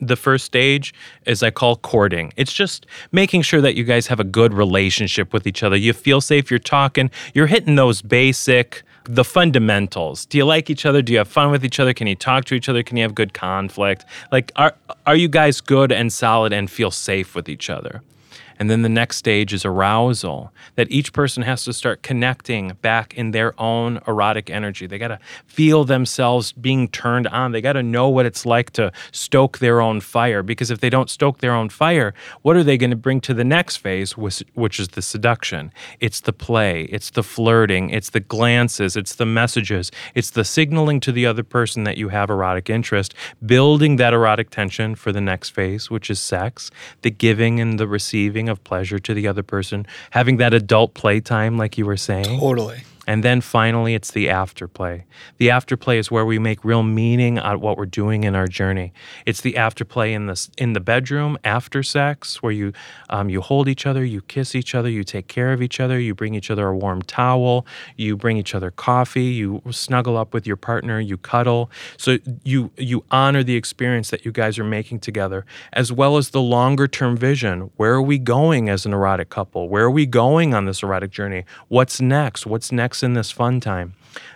The 0.00 0.16
first 0.16 0.44
stage 0.44 0.92
is 1.24 1.42
I 1.42 1.50
call 1.50 1.76
courting. 1.76 2.32
It's 2.36 2.52
just 2.52 2.86
making 3.12 3.42
sure 3.42 3.60
that 3.60 3.74
you 3.76 3.84
guys 3.84 4.08
have 4.08 4.20
a 4.20 4.24
good 4.24 4.52
relationship 4.52 5.32
with 5.32 5.46
each 5.46 5.62
other. 5.62 5.76
You 5.76 5.92
feel 5.92 6.20
safe, 6.20 6.50
you're 6.50 6.58
talking, 6.58 7.10
you're 7.32 7.46
hitting 7.46 7.76
those 7.76 8.02
basic 8.02 8.82
the 9.06 9.24
fundamentals. 9.24 10.24
Do 10.26 10.38
you 10.38 10.46
like 10.46 10.70
each 10.70 10.86
other? 10.86 11.02
Do 11.02 11.12
you 11.12 11.18
have 11.18 11.28
fun 11.28 11.50
with 11.50 11.64
each 11.64 11.78
other? 11.78 11.92
Can 11.92 12.06
you 12.06 12.14
talk 12.14 12.46
to 12.46 12.54
each 12.54 12.68
other? 12.68 12.82
Can 12.82 12.96
you 12.96 13.02
have 13.02 13.14
good 13.14 13.34
conflict? 13.34 14.04
Like 14.32 14.50
are 14.56 14.74
are 15.06 15.16
you 15.16 15.28
guys 15.28 15.60
good 15.60 15.92
and 15.92 16.12
solid 16.12 16.52
and 16.52 16.70
feel 16.70 16.90
safe 16.90 17.34
with 17.34 17.48
each 17.48 17.68
other? 17.68 18.02
And 18.58 18.70
then 18.70 18.82
the 18.82 18.88
next 18.88 19.16
stage 19.16 19.52
is 19.52 19.64
arousal, 19.64 20.52
that 20.76 20.90
each 20.90 21.12
person 21.12 21.42
has 21.42 21.64
to 21.64 21.72
start 21.72 22.02
connecting 22.02 22.76
back 22.82 23.14
in 23.14 23.32
their 23.32 23.58
own 23.60 24.00
erotic 24.06 24.50
energy. 24.50 24.86
They 24.86 24.98
got 24.98 25.08
to 25.08 25.18
feel 25.46 25.84
themselves 25.84 26.52
being 26.52 26.88
turned 26.88 27.26
on. 27.26 27.52
They 27.52 27.60
got 27.60 27.72
to 27.74 27.82
know 27.82 28.08
what 28.08 28.26
it's 28.26 28.46
like 28.46 28.70
to 28.72 28.92
stoke 29.12 29.58
their 29.58 29.80
own 29.80 30.00
fire. 30.00 30.42
Because 30.42 30.70
if 30.70 30.80
they 30.80 30.90
don't 30.90 31.10
stoke 31.10 31.38
their 31.38 31.52
own 31.52 31.68
fire, 31.68 32.14
what 32.42 32.56
are 32.56 32.62
they 32.62 32.76
going 32.76 32.90
to 32.90 32.96
bring 32.96 33.20
to 33.22 33.34
the 33.34 33.44
next 33.44 33.78
phase, 33.78 34.16
which, 34.16 34.42
which 34.54 34.78
is 34.78 34.88
the 34.88 35.02
seduction? 35.02 35.72
It's 36.00 36.20
the 36.20 36.32
play, 36.32 36.84
it's 36.84 37.10
the 37.10 37.22
flirting, 37.22 37.90
it's 37.90 38.10
the 38.10 38.20
glances, 38.20 38.96
it's 38.96 39.14
the 39.14 39.26
messages, 39.26 39.90
it's 40.14 40.30
the 40.30 40.44
signaling 40.44 41.00
to 41.00 41.12
the 41.12 41.26
other 41.26 41.42
person 41.42 41.84
that 41.84 41.96
you 41.96 42.10
have 42.10 42.30
erotic 42.30 42.70
interest, 42.70 43.14
building 43.44 43.96
that 43.96 44.14
erotic 44.14 44.50
tension 44.50 44.94
for 44.94 45.12
the 45.12 45.20
next 45.20 45.50
phase, 45.50 45.90
which 45.90 46.10
is 46.10 46.20
sex, 46.20 46.70
the 47.02 47.10
giving 47.10 47.60
and 47.60 47.78
the 47.78 47.88
receiving 47.88 48.43
of 48.48 48.62
pleasure 48.64 48.98
to 48.98 49.14
the 49.14 49.26
other 49.26 49.42
person, 49.42 49.86
having 50.10 50.38
that 50.38 50.54
adult 50.54 50.94
playtime, 50.94 51.56
like 51.56 51.78
you 51.78 51.86
were 51.86 51.96
saying. 51.96 52.40
Totally. 52.40 52.82
And 53.06 53.22
then 53.22 53.40
finally, 53.40 53.94
it's 53.94 54.10
the 54.10 54.28
afterplay. 54.28 55.04
The 55.36 55.48
afterplay 55.48 55.98
is 55.98 56.10
where 56.10 56.24
we 56.24 56.38
make 56.38 56.64
real 56.64 56.82
meaning 56.82 57.38
out 57.38 57.56
of 57.56 57.60
what 57.60 57.76
we're 57.76 57.86
doing 57.86 58.24
in 58.24 58.34
our 58.34 58.46
journey. 58.46 58.92
It's 59.26 59.42
the 59.42 59.54
afterplay 59.54 60.12
in 60.12 60.26
the 60.26 60.48
in 60.56 60.72
the 60.72 60.80
bedroom 60.80 61.36
after 61.44 61.82
sex, 61.82 62.42
where 62.42 62.52
you 62.52 62.72
um, 63.10 63.28
you 63.28 63.40
hold 63.40 63.68
each 63.68 63.86
other, 63.86 64.04
you 64.04 64.22
kiss 64.22 64.54
each 64.54 64.74
other, 64.74 64.88
you 64.88 65.04
take 65.04 65.28
care 65.28 65.52
of 65.52 65.60
each 65.60 65.80
other, 65.80 65.98
you 66.00 66.14
bring 66.14 66.34
each 66.34 66.50
other 66.50 66.68
a 66.68 66.76
warm 66.76 67.02
towel, 67.02 67.66
you 67.96 68.16
bring 68.16 68.36
each 68.36 68.54
other 68.54 68.70
coffee, 68.70 69.24
you 69.24 69.60
snuggle 69.70 70.16
up 70.16 70.32
with 70.32 70.46
your 70.46 70.56
partner, 70.56 70.98
you 70.98 71.18
cuddle. 71.18 71.70
So 71.98 72.18
you 72.42 72.70
you 72.78 73.04
honor 73.10 73.42
the 73.42 73.56
experience 73.56 74.10
that 74.10 74.24
you 74.24 74.32
guys 74.32 74.58
are 74.58 74.64
making 74.64 75.00
together, 75.00 75.44
as 75.72 75.92
well 75.92 76.16
as 76.16 76.30
the 76.30 76.40
longer 76.40 76.88
term 76.88 77.16
vision. 77.16 77.70
Where 77.76 77.92
are 77.92 78.02
we 78.02 78.18
going 78.18 78.70
as 78.70 78.86
an 78.86 78.94
erotic 78.94 79.28
couple? 79.28 79.68
Where 79.68 79.84
are 79.84 79.90
we 79.90 80.06
going 80.06 80.54
on 80.54 80.64
this 80.64 80.82
erotic 80.82 81.10
journey? 81.10 81.44
What's 81.68 82.00
next? 82.00 82.46
What's 82.46 82.72
next? 82.72 82.93
In 83.02 83.14
this 83.14 83.30
fun 83.30 83.60
time. 83.60 83.94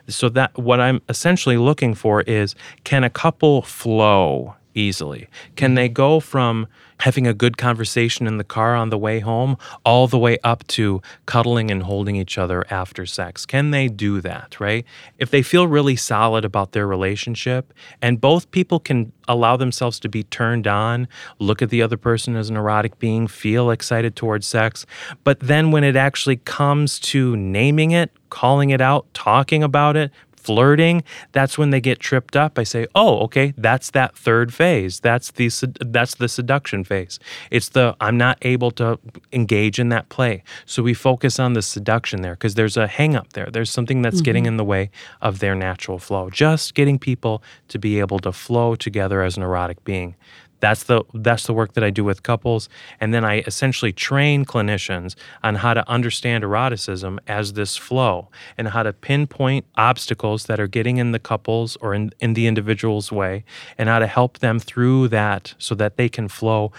So 0.09 0.29
that 0.31 0.57
what 0.59 0.81
I'm 0.81 1.01
essentially 1.09 1.57
looking 1.57 1.95
for 1.95 2.23
is 2.23 2.55
can 2.85 3.05
a 3.05 3.11
couple 3.11 3.63
flow 3.63 4.55
easily? 4.79 5.29
Can 5.57 5.75
they 5.75 5.89
go 5.89 6.21
from 6.21 6.67
having 7.01 7.27
a 7.27 7.35
good 7.35 7.57
conversation 7.57 8.27
in 8.27 8.39
the 8.39 8.45
car 8.45 8.75
on 8.75 8.91
the 8.91 8.99
way 8.99 9.21
home, 9.21 9.57
all 9.85 10.07
the 10.09 10.19
way 10.19 10.39
up 10.43 10.67
to 10.67 11.01
cuddling 11.27 11.71
and 11.71 11.85
holding 11.85 12.17
each 12.17 12.37
other 12.37 12.65
after 12.71 13.07
sex. 13.07 13.47
Can 13.47 13.71
they 13.71 13.89
do 13.89 14.21
that, 14.21 14.59
right? 14.59 14.85
If 15.19 15.31
they 15.31 15.43
feel 15.43 15.69
really 15.69 15.97
solid 15.97 16.45
about 16.45 16.73
their 16.73 16.87
relationship 16.87 17.73
and 18.03 18.21
both 18.21 18.51
people 18.51 18.81
can 18.81 19.13
allow 19.29 19.57
themselves 19.57 20.01
to 20.01 20.09
be 20.09 20.25
turned 20.25 20.67
on, 20.67 21.07
look 21.39 21.63
at 21.63 21.71
the 21.71 21.83
other 21.83 21.97
person 21.97 22.35
as 22.35 22.51
an 22.51 22.57
erotic 22.57 22.99
being, 22.99 23.27
feel 23.27 23.71
excited 23.71 24.17
towards 24.17 24.47
sex, 24.47 24.85
but 25.23 25.39
then 25.41 25.71
when 25.71 25.85
it 25.85 25.97
actually 25.97 26.37
comes 26.37 26.99
to 26.99 27.37
naming 27.37 27.93
it, 27.93 28.11
calling 28.31 28.71
it 28.71 28.81
out, 28.81 29.07
talking 29.15 29.63
about 29.63 29.97
it, 29.97 30.11
flirting, 30.49 31.05
that's 31.33 31.59
when 31.59 31.69
they 31.69 31.81
get 31.81 32.01
tripped 32.01 32.35
up. 32.35 32.59
I 32.59 32.65
say, 32.65 32.87
"Oh, 32.95 33.19
okay, 33.27 33.53
that's 33.59 33.91
that 33.91 34.17
third 34.17 34.55
phase. 34.55 34.99
That's 35.01 35.31
the 35.31 35.51
that's 35.79 36.15
the 36.15 36.27
seduction 36.27 36.85
phase. 36.85 37.19
It's 37.51 37.69
the 37.69 37.95
I'm 38.01 38.17
not 38.17 38.39
able 38.41 38.71
to 38.81 38.99
engage 39.31 39.79
in 39.79 39.91
that 39.91 40.09
play." 40.09 40.43
So 40.65 40.83
we 40.83 40.95
focus 40.95 41.39
on 41.39 41.53
the 41.53 41.61
seduction 41.61 42.23
there 42.23 42.33
because 42.33 42.55
there's 42.55 42.79
a 42.79 42.87
hang 42.87 43.15
up 43.15 43.35
there. 43.35 43.49
There's 43.53 43.71
something 43.71 44.01
that's 44.01 44.17
mm-hmm. 44.17 44.25
getting 44.25 44.47
in 44.47 44.57
the 44.57 44.65
way 44.65 44.91
of 45.21 45.41
their 45.41 45.55
natural 45.55 45.99
flow. 45.99 46.31
Just 46.31 46.75
getting 46.75 46.99
people 46.99 47.43
to 47.69 47.79
be 47.79 48.01
able 48.01 48.21
to 48.21 48.33
flow 48.33 48.75
together 48.75 49.23
as 49.23 49.37
an 49.37 49.43
erotic 49.43 49.85
being 49.85 50.15
that's 50.61 50.85
the 50.85 51.03
that's 51.15 51.47
the 51.47 51.55
work 51.55 51.75
that 51.75 51.85
I 51.85 51.91
do 51.91 52.05
with 52.05 52.23
couples. 52.23 52.69
And 53.01 53.15
then 53.15 53.25
I 53.25 53.41
essentially 53.41 53.93
train 53.93 54.45
clinicians 54.45 55.15
on 55.43 55.57
how 55.57 55.75
to 55.75 55.89
understand 55.89 56.45
eroticism 56.45 57.19
as 57.27 57.53
this 57.53 57.77
flow 57.77 58.29
and 58.57 58.69
how 58.69 58.83
to 58.83 58.93
pinpoint 58.93 59.67
obstacles 59.77 60.45
that 60.45 60.61
are 60.61 60.67
getting 60.67 60.99
in 60.99 61.13
the 61.13 61.19
couples 61.19 61.77
or 61.77 61.95
in, 61.95 62.11
in 62.21 62.35
the 62.35 62.47
individual's 62.47 63.13
way 63.13 63.45
and 63.77 63.89
how 63.89 63.99
to 63.99 64.07
help 64.07 64.39
them 64.39 64.59
through 64.59 65.09
that 65.09 65.55
so 65.59 65.75
that 65.75 65.97
they 65.97 66.09
can 66.09 66.29
flow 66.29 66.73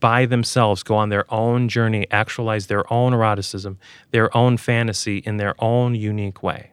by 0.00 0.26
themselves 0.26 0.82
go 0.82 0.96
on 0.96 1.08
their 1.08 1.32
own 1.32 1.68
journey 1.68 2.06
actualize 2.10 2.66
their 2.66 2.90
own 2.92 3.12
eroticism 3.12 3.78
their 4.10 4.34
own 4.36 4.56
fantasy 4.56 5.18
in 5.18 5.36
their 5.36 5.54
own 5.58 5.94
unique 5.94 6.42
way 6.42 6.70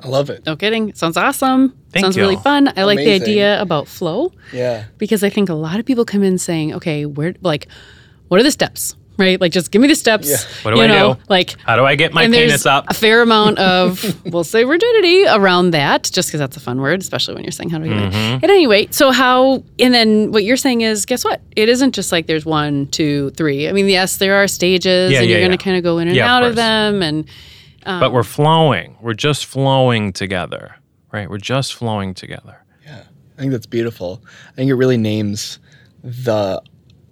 I 0.00 0.08
love 0.08 0.30
it. 0.30 0.46
No 0.46 0.54
kidding. 0.56 0.94
Sounds 0.94 1.16
awesome. 1.16 1.76
Thank 1.90 2.04
Sounds 2.04 2.16
you. 2.16 2.22
really 2.22 2.36
fun. 2.36 2.72
I 2.76 2.84
like 2.84 2.98
the 2.98 3.12
idea 3.12 3.60
about 3.60 3.88
flow. 3.88 4.32
Yeah. 4.52 4.84
Because 4.98 5.24
I 5.24 5.28
think 5.30 5.48
a 5.48 5.54
lot 5.54 5.80
of 5.80 5.86
people 5.86 6.04
come 6.04 6.22
in 6.22 6.38
saying, 6.38 6.74
okay, 6.74 7.04
where, 7.06 7.34
like, 7.42 7.66
what 8.28 8.38
are 8.38 8.44
the 8.44 8.50
steps? 8.52 8.94
Right? 9.16 9.40
Like, 9.40 9.50
just 9.50 9.72
give 9.72 9.82
me 9.82 9.88
the 9.88 9.96
steps. 9.96 10.30
Yeah. 10.30 10.36
What 10.62 10.70
do 10.70 10.76
you 10.76 10.84
I 10.84 10.86
know, 10.86 11.14
do? 11.14 11.20
Like, 11.28 11.58
How 11.62 11.74
do 11.74 11.84
I 11.84 11.96
get 11.96 12.12
my 12.12 12.22
and 12.22 12.32
penis 12.32 12.50
there's 12.50 12.66
up? 12.66 12.84
a 12.88 12.94
fair 12.94 13.20
amount 13.22 13.58
of, 13.58 14.00
we'll 14.32 14.44
say 14.44 14.64
rigidity 14.64 15.24
around 15.26 15.72
that, 15.72 16.04
just 16.04 16.28
because 16.28 16.38
that's 16.38 16.56
a 16.56 16.60
fun 16.60 16.80
word, 16.80 17.00
especially 17.00 17.34
when 17.34 17.42
you're 17.42 17.50
saying 17.50 17.70
how 17.70 17.78
do 17.78 17.86
I 17.86 17.88
get 17.88 18.12
Mm-hmm. 18.12 18.34
it. 18.36 18.44
At 18.44 18.50
any 18.50 18.68
rate, 18.68 18.94
so 18.94 19.10
how, 19.10 19.64
and 19.80 19.92
then 19.92 20.30
what 20.30 20.44
you're 20.44 20.56
saying 20.56 20.82
is, 20.82 21.04
guess 21.04 21.24
what? 21.24 21.40
It 21.56 21.68
isn't 21.68 21.96
just 21.96 22.12
like 22.12 22.28
there's 22.28 22.46
one, 22.46 22.86
two, 22.86 23.30
three. 23.30 23.68
I 23.68 23.72
mean, 23.72 23.88
yes, 23.88 24.18
there 24.18 24.36
are 24.36 24.46
stages, 24.46 25.10
Yeah, 25.10 25.18
and 25.18 25.26
yeah, 25.26 25.32
you're 25.32 25.40
going 25.40 25.50
yeah. 25.50 25.56
to 25.56 25.64
kind 25.64 25.76
of 25.76 25.82
go 25.82 25.98
in 25.98 26.06
and 26.06 26.16
Yeah, 26.16 26.26
of 26.26 26.30
out 26.30 26.42
of 26.44 26.48
course. 26.50 26.56
them, 26.56 27.02
and 27.02 27.24
but 27.88 28.12
we're 28.12 28.22
flowing. 28.22 28.96
We're 29.00 29.14
just 29.14 29.46
flowing 29.46 30.12
together, 30.12 30.76
right? 31.10 31.28
We're 31.28 31.38
just 31.38 31.74
flowing 31.74 32.14
together. 32.14 32.62
Yeah. 32.84 33.04
I 33.36 33.40
think 33.40 33.52
that's 33.52 33.66
beautiful. 33.66 34.22
I 34.48 34.52
think 34.52 34.70
it 34.70 34.74
really 34.74 34.96
names 34.98 35.58
the 36.02 36.60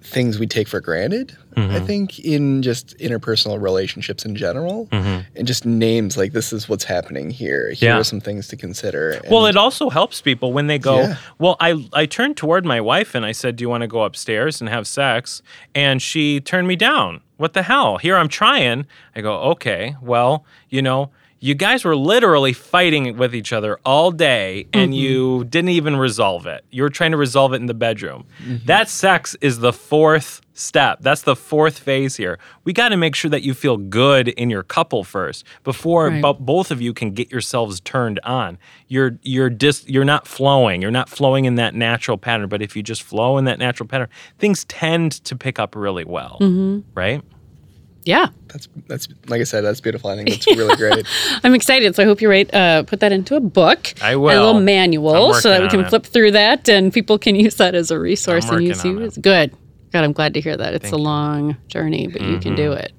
things 0.06 0.38
we 0.38 0.46
take 0.46 0.68
for 0.68 0.80
granted. 0.80 1.36
I 1.56 1.60
mm-hmm. 1.60 1.86
think 1.86 2.18
in 2.18 2.62
just 2.62 2.96
interpersonal 2.98 3.60
relationships 3.60 4.26
in 4.26 4.36
general, 4.36 4.86
mm-hmm. 4.92 5.22
and 5.34 5.46
just 5.46 5.64
names 5.64 6.16
like 6.16 6.32
this 6.32 6.52
is 6.52 6.68
what's 6.68 6.84
happening 6.84 7.30
here. 7.30 7.70
Here 7.70 7.90
Yeah. 7.90 7.98
are 7.98 8.04
some 8.04 8.20
things 8.20 8.46
to 8.48 8.56
consider. 8.56 9.20
Well, 9.30 9.46
it 9.46 9.56
also 9.56 9.88
helps 9.88 10.20
people 10.20 10.52
when 10.52 10.66
they 10.66 10.78
go, 10.78 11.00
Yeah. 11.00 11.16
Well, 11.38 11.56
I, 11.58 11.88
I 11.94 12.04
turned 12.06 12.36
toward 12.36 12.66
my 12.66 12.80
wife 12.80 13.14
and 13.14 13.24
I 13.24 13.32
said, 13.32 13.56
Do 13.56 13.62
you 13.62 13.70
want 13.70 13.82
to 13.82 13.88
go 13.88 14.02
upstairs 14.02 14.60
and 14.60 14.68
have 14.68 14.86
sex? 14.86 15.40
And 15.74 16.02
she 16.02 16.40
turned 16.40 16.68
me 16.68 16.76
down. 16.76 17.22
What 17.38 17.54
the 17.54 17.62
hell? 17.62 17.96
Here 17.96 18.16
I'm 18.16 18.28
trying. 18.28 18.86
I 19.14 19.22
go, 19.22 19.40
Okay, 19.52 19.96
well, 20.02 20.44
you 20.68 20.82
know, 20.82 21.10
you 21.38 21.54
guys 21.54 21.84
were 21.84 21.96
literally 21.96 22.52
fighting 22.52 23.16
with 23.16 23.34
each 23.34 23.52
other 23.52 23.78
all 23.84 24.10
day 24.10 24.66
and 24.72 24.92
mm-hmm. 24.92 24.98
you 24.98 25.44
didn't 25.44 25.70
even 25.70 25.96
resolve 25.96 26.46
it. 26.46 26.64
You 26.70 26.82
were 26.82 26.90
trying 26.90 27.10
to 27.10 27.16
resolve 27.16 27.52
it 27.52 27.56
in 27.56 27.66
the 27.66 27.74
bedroom. 27.74 28.24
Mm-hmm. 28.42 28.66
That 28.66 28.88
sex 28.88 29.36
is 29.40 29.58
the 29.58 29.72
fourth 29.72 30.40
step. 30.54 30.98
That's 31.02 31.22
the 31.22 31.36
fourth 31.36 31.78
phase 31.78 32.16
here. 32.16 32.38
We 32.64 32.72
got 32.72 32.88
to 32.88 32.96
make 32.96 33.14
sure 33.14 33.30
that 33.30 33.42
you 33.42 33.52
feel 33.52 33.76
good 33.76 34.28
in 34.28 34.48
your 34.48 34.62
couple 34.62 35.04
first 35.04 35.44
before 35.62 36.08
Right. 36.08 36.22
bo- 36.22 36.32
both 36.34 36.70
of 36.70 36.80
you 36.80 36.94
can 36.94 37.10
get 37.10 37.30
yourselves 37.30 37.80
turned 37.80 38.18
on. 38.24 38.58
You're 38.88 39.18
you're 39.22 39.50
dis, 39.50 39.84
you're 39.86 40.04
not 40.04 40.26
flowing. 40.26 40.80
You're 40.80 40.90
not 40.90 41.10
flowing 41.10 41.44
in 41.44 41.56
that 41.56 41.74
natural 41.74 42.16
pattern, 42.16 42.48
but 42.48 42.62
if 42.62 42.74
you 42.74 42.82
just 42.82 43.02
flow 43.02 43.36
in 43.36 43.44
that 43.44 43.58
natural 43.58 43.86
pattern, 43.86 44.08
things 44.38 44.64
tend 44.64 45.12
to 45.24 45.36
pick 45.36 45.58
up 45.58 45.76
really 45.76 46.04
well. 46.04 46.38
Mm-hmm. 46.40 46.80
Right? 46.94 47.22
Yeah. 48.06 48.28
That's 48.48 48.68
that's 48.86 49.08
like 49.26 49.40
I 49.40 49.44
said, 49.44 49.62
that's 49.62 49.80
beautiful. 49.80 50.08
I 50.10 50.16
think 50.16 50.30
that's 50.30 50.46
really 50.56 50.76
great. 50.76 51.06
I'm 51.44 51.54
excited. 51.54 51.94
So 51.96 52.02
I 52.04 52.06
hope 52.06 52.22
you 52.22 52.30
write, 52.30 52.54
uh, 52.54 52.84
put 52.84 53.00
that 53.00 53.12
into 53.12 53.34
a 53.36 53.40
book. 53.40 53.92
I 54.00 54.12
A 54.12 54.18
will. 54.18 54.30
A 54.30 54.46
little 54.46 54.60
manual 54.62 55.34
so 55.34 55.50
that 55.50 55.60
we 55.60 55.68
can 55.68 55.80
on 55.80 55.86
it. 55.86 55.88
flip 55.90 56.06
through 56.06 56.30
that 56.30 56.68
and 56.68 56.92
people 56.92 57.18
can 57.18 57.34
use 57.46 57.56
that 57.56 57.74
as 57.74 57.90
a 57.90 57.98
resource 57.98 58.46
I'm 58.48 58.58
and 58.58 58.66
use 58.66 58.84
you. 58.84 58.96
on 58.96 59.02
it. 59.02 59.06
as 59.06 59.18
Good. 59.18 59.52
God, 59.92 60.04
I'm 60.04 60.12
glad 60.12 60.34
to 60.34 60.40
hear 60.40 60.56
that. 60.56 60.72
It's 60.74 60.84
Thank 60.84 60.94
a 60.94 60.96
you. 60.96 61.02
Mm-hmm. 61.02 61.06
long 61.06 61.56
journey, 61.68 62.06
but 62.06 62.22
you 62.22 62.38
can 62.38 62.54
do 62.54 62.72
it. 62.72 62.92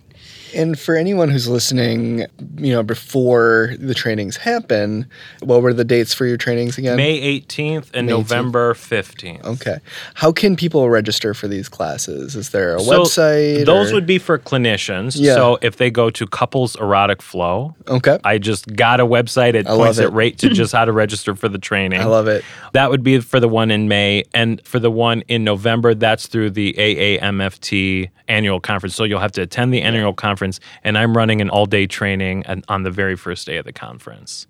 And 0.58 0.78
for 0.78 0.96
anyone 0.96 1.30
who's 1.30 1.48
listening, 1.48 2.26
you 2.58 2.74
know, 2.74 2.82
before 2.84 3.76
the 3.80 3.94
trainings 3.94 4.36
happen, 4.38 5.06
what 5.42 5.62
were 5.62 5.72
the 5.74 5.86
dates 5.86 6.14
for 6.14 6.26
your 6.26 6.36
trainings 6.38 6.78
again? 6.78 6.98
May 6.98 7.40
18th 7.40 7.92
and 7.94 8.08
May 8.08 8.14
18th. 8.14 8.18
November 8.18 8.74
15th. 8.74 9.44
Okay. 9.46 9.78
How 10.16 10.32
can 10.32 10.56
people 10.56 10.90
register 10.90 11.34
for 11.36 11.48
these 11.48 11.70
classes? 11.70 12.36
Is 12.36 12.50
there 12.50 12.76
a 12.76 12.80
So 12.80 13.04
website? 13.04 13.66
Those 13.66 13.92
or- 13.92 13.96
would 13.96 14.08
be 14.08 14.18
for 14.18 14.40
clinicians. 14.40 15.16
Yeah. 15.18 15.36
So 15.36 15.60
if 15.62 15.78
they 15.78 15.92
go 15.92 16.10
to 16.10 16.26
Couples 16.26 16.76
Erotic 16.76 17.22
Flow, 17.22 17.76
Okay. 17.88 18.18
I 18.24 18.40
just 18.40 18.76
got 18.76 19.00
a 19.00 19.06
website. 19.06 19.54
It 19.54 19.68
I 19.68 19.76
points 19.76 19.98
love 19.98 20.00
it 20.00 20.04
it. 20.06 20.10
right 20.14 20.38
to 20.40 20.50
just 20.54 20.74
how 20.74 20.86
to 20.86 20.92
register 20.92 21.36
for 21.36 21.48
the 21.50 21.60
training. 21.60 22.02
I 22.02 22.06
love 22.06 22.28
it. 22.28 22.44
That 22.74 22.90
would 22.90 23.04
be 23.04 23.20
for 23.20 23.40
the 23.40 23.48
one 23.48 23.70
in 23.70 23.88
May. 23.88 24.24
And 24.34 24.60
for 24.66 24.80
the 24.80 24.90
one 24.92 25.22
in 25.28 25.44
November, 25.44 25.94
that's 25.94 26.26
through 26.26 26.50
the 26.52 26.74
AAMFT 26.74 28.10
annual 28.28 28.60
conference. 28.60 28.96
So 28.96 29.04
you'll 29.04 29.20
have 29.20 29.32
to 29.34 29.42
attend 29.42 29.74
the 29.74 29.82
annual 29.82 30.14
conference. 30.14 30.47
And 30.84 30.98
I'm 30.98 31.16
running 31.16 31.42
an 31.42 31.50
all 31.50 31.66
day 31.66 31.88
training 31.88 32.44
on 32.68 32.84
the 32.84 32.92
very 32.92 33.16
first 33.16 33.46
day 33.48 33.58
of 33.58 33.66
the 33.66 33.74
conference. 33.74 34.48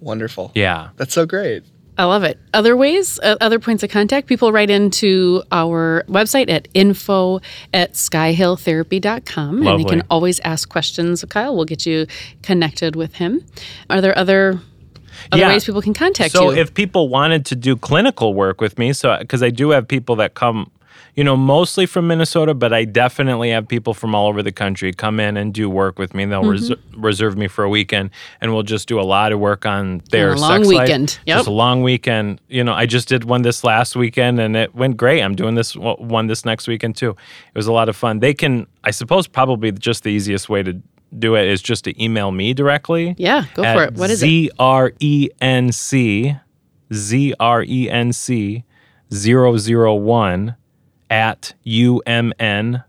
Wonderful. 0.00 0.52
Yeah. 0.54 0.90
That's 0.96 1.14
so 1.14 1.24
great. 1.26 1.62
I 1.96 2.04
love 2.04 2.24
it. 2.24 2.40
Other 2.52 2.76
ways, 2.76 3.20
uh, 3.22 3.36
other 3.40 3.60
points 3.60 3.84
of 3.84 3.90
contact, 3.90 4.26
people 4.26 4.50
write 4.50 4.68
into 4.68 5.44
our 5.52 6.02
website 6.08 6.50
at 6.50 6.66
info 6.74 7.38
at 7.72 7.94
skyhilltherapy.com 7.94 9.48
and 9.58 9.62
they 9.64 9.70
Lovely. 9.70 9.84
can 9.84 10.02
always 10.10 10.40
ask 10.40 10.68
questions 10.68 11.22
of 11.22 11.28
Kyle. 11.28 11.54
We'll 11.54 11.64
get 11.64 11.86
you 11.86 12.06
connected 12.42 12.96
with 12.96 13.14
him. 13.16 13.44
Are 13.90 14.00
there 14.00 14.16
other 14.18 14.60
other 15.30 15.40
Yeah. 15.42 15.48
ways 15.50 15.64
people 15.64 15.80
can 15.80 15.94
contact 15.94 16.32
So 16.32 16.50
you? 16.50 16.56
So 16.56 16.60
if 16.60 16.74
people 16.74 17.08
wanted 17.08 17.46
to 17.46 17.54
do 17.56 17.76
clinical 17.76 18.34
work 18.34 18.60
with 18.60 18.76
me, 18.78 18.92
so 18.92 19.16
because 19.20 19.42
I 19.44 19.50
do 19.50 19.70
have 19.70 19.86
people 19.86 20.16
that 20.16 20.34
come, 20.34 20.70
you 21.16 21.22
know, 21.24 21.36
mostly 21.36 21.86
from 21.86 22.08
Minnesota, 22.08 22.54
but 22.54 22.72
I 22.72 22.84
definitely 22.84 23.50
have 23.50 23.68
people 23.68 23.94
from 23.94 24.14
all 24.14 24.26
over 24.28 24.42
the 24.42 24.50
country 24.52 24.92
come 24.92 25.20
in 25.20 25.36
and 25.36 25.54
do 25.54 25.70
work 25.70 25.98
with 25.98 26.12
me. 26.14 26.24
They'll 26.24 26.42
Mm-hmm. 26.42 26.72
reser- 26.72 26.78
reserve 26.96 27.36
me 27.36 27.46
for 27.48 27.62
a 27.64 27.68
weekend, 27.68 28.10
and 28.40 28.52
we'll 28.52 28.62
just 28.64 28.88
do 28.88 28.98
a 29.00 29.02
lot 29.02 29.30
of 29.32 29.38
work 29.38 29.64
on 29.64 30.02
their 30.10 30.32
a 30.32 30.36
long 30.36 30.64
sex 30.64 30.72
life. 30.72 30.82
weekend. 30.82 31.18
Yep. 31.26 31.36
Just 31.38 31.48
a 31.48 31.52
long 31.52 31.82
weekend. 31.82 32.40
You 32.48 32.64
know, 32.64 32.72
I 32.74 32.86
just 32.86 33.08
did 33.08 33.24
one 33.24 33.42
this 33.42 33.62
last 33.64 33.94
weekend, 33.96 34.40
and 34.40 34.56
it 34.56 34.74
went 34.74 34.96
great. 34.96 35.22
I'm 35.22 35.34
doing 35.36 35.54
this 35.54 35.74
one 35.76 36.26
this 36.26 36.44
next 36.44 36.66
weekend 36.66 36.96
too. 36.96 37.10
It 37.10 37.56
was 37.58 37.66
a 37.66 37.72
lot 37.72 37.88
of 37.88 37.96
fun. 37.96 38.18
They 38.18 38.34
can, 38.34 38.66
I 38.82 38.90
suppose, 38.90 39.26
probably 39.28 39.70
just 39.72 40.02
the 40.02 40.10
easiest 40.10 40.48
way 40.48 40.62
to 40.64 40.80
do 41.16 41.36
it 41.36 41.46
is 41.46 41.62
just 41.62 41.84
to 41.84 42.02
email 42.02 42.32
me 42.32 42.52
directly 42.52 43.14
yeah, 43.18 43.44
go 43.54 43.62
for 43.62 43.84
it. 43.84 43.94
What 43.94 44.10
is 44.10 44.20
it? 44.20 44.26
Z 44.26 44.50
R 44.58 44.92
E 44.98 45.28
N 45.40 45.70
C 45.70 46.34
Z 46.92 47.34
R 47.38 47.62
E 47.62 47.88
N 47.88 48.12
C 48.12 48.64
001 49.12 50.56
at 51.10 51.54
umn.edu. 51.66 52.82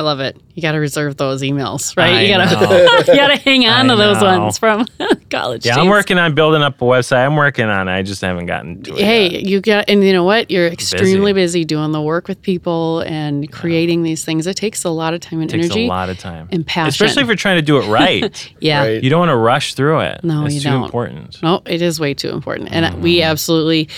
I 0.00 0.02
love 0.02 0.20
it. 0.20 0.34
You 0.54 0.62
got 0.62 0.72
to 0.72 0.78
reserve 0.78 1.18
those 1.18 1.42
emails, 1.42 1.94
right? 1.94 2.14
I 2.14 2.20
you 2.22 2.34
got 2.34 2.48
to 2.48 3.04
you 3.12 3.16
got 3.18 3.28
to 3.28 3.36
hang 3.36 3.66
on 3.66 3.90
I 3.90 3.94
to 3.94 4.00
those 4.00 4.22
know. 4.22 4.40
ones 4.40 4.56
from 4.56 4.86
college. 5.30 5.66
Yeah, 5.66 5.76
I'm 5.76 5.88
working 5.88 6.16
on 6.16 6.34
building 6.34 6.62
up 6.62 6.80
a 6.80 6.84
website. 6.86 7.26
I'm 7.26 7.36
working 7.36 7.66
on 7.66 7.86
it. 7.86 7.92
I 7.92 8.00
just 8.02 8.22
haven't 8.22 8.46
gotten 8.46 8.82
to 8.84 8.94
it. 8.94 8.98
Hey, 9.04 9.28
yet. 9.30 9.42
you 9.42 9.60
got, 9.60 9.84
and 9.90 10.02
you 10.02 10.14
know 10.14 10.24
what? 10.24 10.50
You're 10.50 10.68
extremely 10.68 11.34
busy, 11.34 11.66
doing 11.66 11.92
the 11.92 12.00
work 12.00 12.28
with 12.28 12.40
people 12.40 13.00
and 13.00 13.52
creating 13.52 14.02
these 14.02 14.24
things. 14.24 14.46
It 14.46 14.56
takes 14.56 14.84
a 14.84 14.90
lot 14.90 15.12
of 15.12 15.20
time 15.20 15.42
and 15.42 15.52
It 15.52 15.56
takes 15.56 15.66
energy. 15.66 15.84
a 15.84 15.88
lot 15.88 16.08
of 16.08 16.18
time. 16.18 16.48
and 16.50 16.66
passion. 16.66 16.88
Especially 16.88 17.20
if 17.20 17.26
you're 17.28 17.36
trying 17.36 17.56
to 17.58 17.62
do 17.62 17.76
it 17.78 17.86
right. 17.88 18.52
Yeah. 18.60 18.80
Right. 18.80 19.02
you 19.04 19.10
don't 19.10 19.20
want 19.20 19.30
to 19.30 19.36
rush 19.36 19.74
through 19.74 20.00
it. 20.00 20.24
No, 20.24 20.46
it's 20.46 20.54
you 20.54 20.60
too 20.62 20.70
don't. 20.70 20.84
important. 20.84 21.42
No, 21.42 21.60
it 21.66 21.82
is 21.82 22.00
way 22.00 22.14
too 22.14 22.30
important. 22.30 22.70
And 22.72 22.86
Mm-hmm. 22.86 23.02
we 23.02 23.20
absolutely 23.22 23.90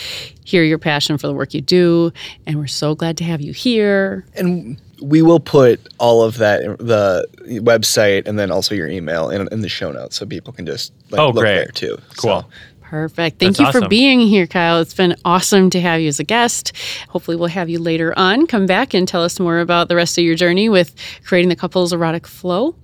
hear 0.45 0.65
your 0.65 0.79
passion 0.79 1.17
for 1.17 1.29
the 1.29 1.33
work 1.33 1.55
you 1.55 1.61
do. 1.61 2.13
And 2.45 2.59
we're 2.59 2.67
so 2.67 2.97
glad 2.97 3.17
to 3.19 3.25
have 3.25 3.41
you 3.41 3.53
here. 3.53 4.25
And 4.35 4.77
we 5.03 5.23
will 5.23 5.41
put 5.41 5.81
all 5.99 6.23
of 6.23 6.39
that, 6.39 6.61
the 6.79 7.27
website, 7.63 8.27
and 8.27 8.39
then 8.39 8.51
also 8.51 8.75
your 8.75 8.89
email 8.89 9.31
in, 9.31 9.49
in 9.53 9.61
the 9.61 9.69
show 9.69 9.91
notes 9.93 10.17
so 10.17 10.27
people 10.27 10.53
can 10.53 10.65
just 10.67 10.93
like, 11.11 11.21
Oh, 11.21 11.27
look 11.31 11.37
great. 11.43 11.55
there 11.55 11.67
too. 11.67 11.99
Cool. 12.17 12.43
So, 12.43 12.47
Perfect. 12.83 13.39
Thank 13.41 13.57
That's 13.57 13.61
you 13.61 13.73
for 13.73 13.79
awesome. 13.79 13.89
being 13.89 14.21
here, 14.21 14.47
Kyle. 14.47 14.79
It's 14.79 14.93
been 14.93 15.17
awesome 15.25 15.71
to 15.71 15.81
have 15.81 16.01
you 16.03 16.09
as 16.09 16.21
a 16.21 16.25
guest. 16.25 16.73
Hopefully, 17.09 17.39
we'll 17.39 17.49
have 17.49 17.71
you 17.71 17.79
later 17.79 18.13
on. 18.19 18.47
Come 18.47 18.67
back 18.67 18.93
and 18.93 19.09
tell 19.09 19.23
us 19.25 19.41
more 19.41 19.61
about 19.61 19.89
the 19.89 19.97
rest 19.97 20.19
of 20.19 20.25
your 20.25 20.35
journey 20.35 20.69
with 20.69 20.95
creating 21.25 21.49
the 21.49 21.57
couples 21.57 21.95
erotic 21.95 22.27
flow. 22.27 22.75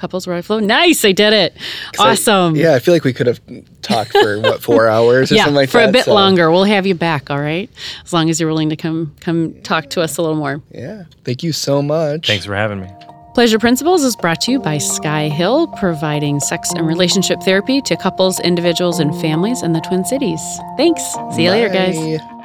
Couples 0.00 0.26
erotic 0.26 0.44
flow. 0.46 0.58
Nice. 0.60 1.04
I 1.04 1.12
did 1.12 1.32
it. 1.32 1.54
'cause 1.92 2.06
I- 2.06 2.10
Awesome. 2.12 2.56
yeah, 2.56 2.74
I 2.74 2.78
feel 2.78 2.94
like 2.94 3.04
we 3.04 3.12
could 3.12 3.26
have 3.26 3.40
talked 3.82 4.12
for 4.12 4.40
what 4.40 4.62
four 4.62 4.88
hours 4.96 5.30
or 5.30 5.34
yeah, 5.36 5.44
something 5.44 5.56
like 5.56 5.68
for 5.70 5.78
that. 5.78 5.84
For 5.84 5.88
a 5.90 5.92
bit 5.92 6.04
so, 6.06 6.14
longer. 6.14 6.50
We'll 6.50 6.64
have 6.64 6.86
you 6.86 6.94
back, 6.94 7.30
all 7.30 7.38
right? 7.40 7.68
As 8.04 8.12
long 8.12 8.30
as 8.30 8.40
you're 8.40 8.48
willing 8.48 8.70
to 8.70 8.76
come 8.76 9.14
come 9.20 9.54
talk 9.62 9.90
to 9.90 10.00
us 10.00 10.16
a 10.16 10.22
little 10.22 10.36
more. 10.36 10.62
Yeah. 10.72 11.04
Thank 11.24 11.42
you 11.42 11.52
so 11.52 11.82
much. 11.82 12.26
Thanks 12.26 12.44
for 12.46 12.54
having 12.54 12.80
me. 12.80 12.88
Pleasure 13.34 13.58
Principles 13.60 14.02
is 14.02 14.16
brought 14.16 14.40
to 14.42 14.50
you 14.50 14.58
by 14.58 14.78
Sky 14.78 15.28
Hill, 15.28 15.68
providing 15.78 16.40
sex 16.40 16.72
and 16.74 16.84
relationship 16.86 17.40
therapy 17.42 17.80
to 17.82 17.96
couples, 17.96 18.40
individuals, 18.40 18.98
and 18.98 19.14
families 19.20 19.62
in 19.62 19.72
the 19.72 19.80
Twin 19.80 20.04
Cities. 20.04 20.40
Thanks. 20.76 21.02
See 21.36 21.44
you 21.44 21.50
later, 21.50 21.68
guys. 21.68 21.96
Bye. 21.96 22.39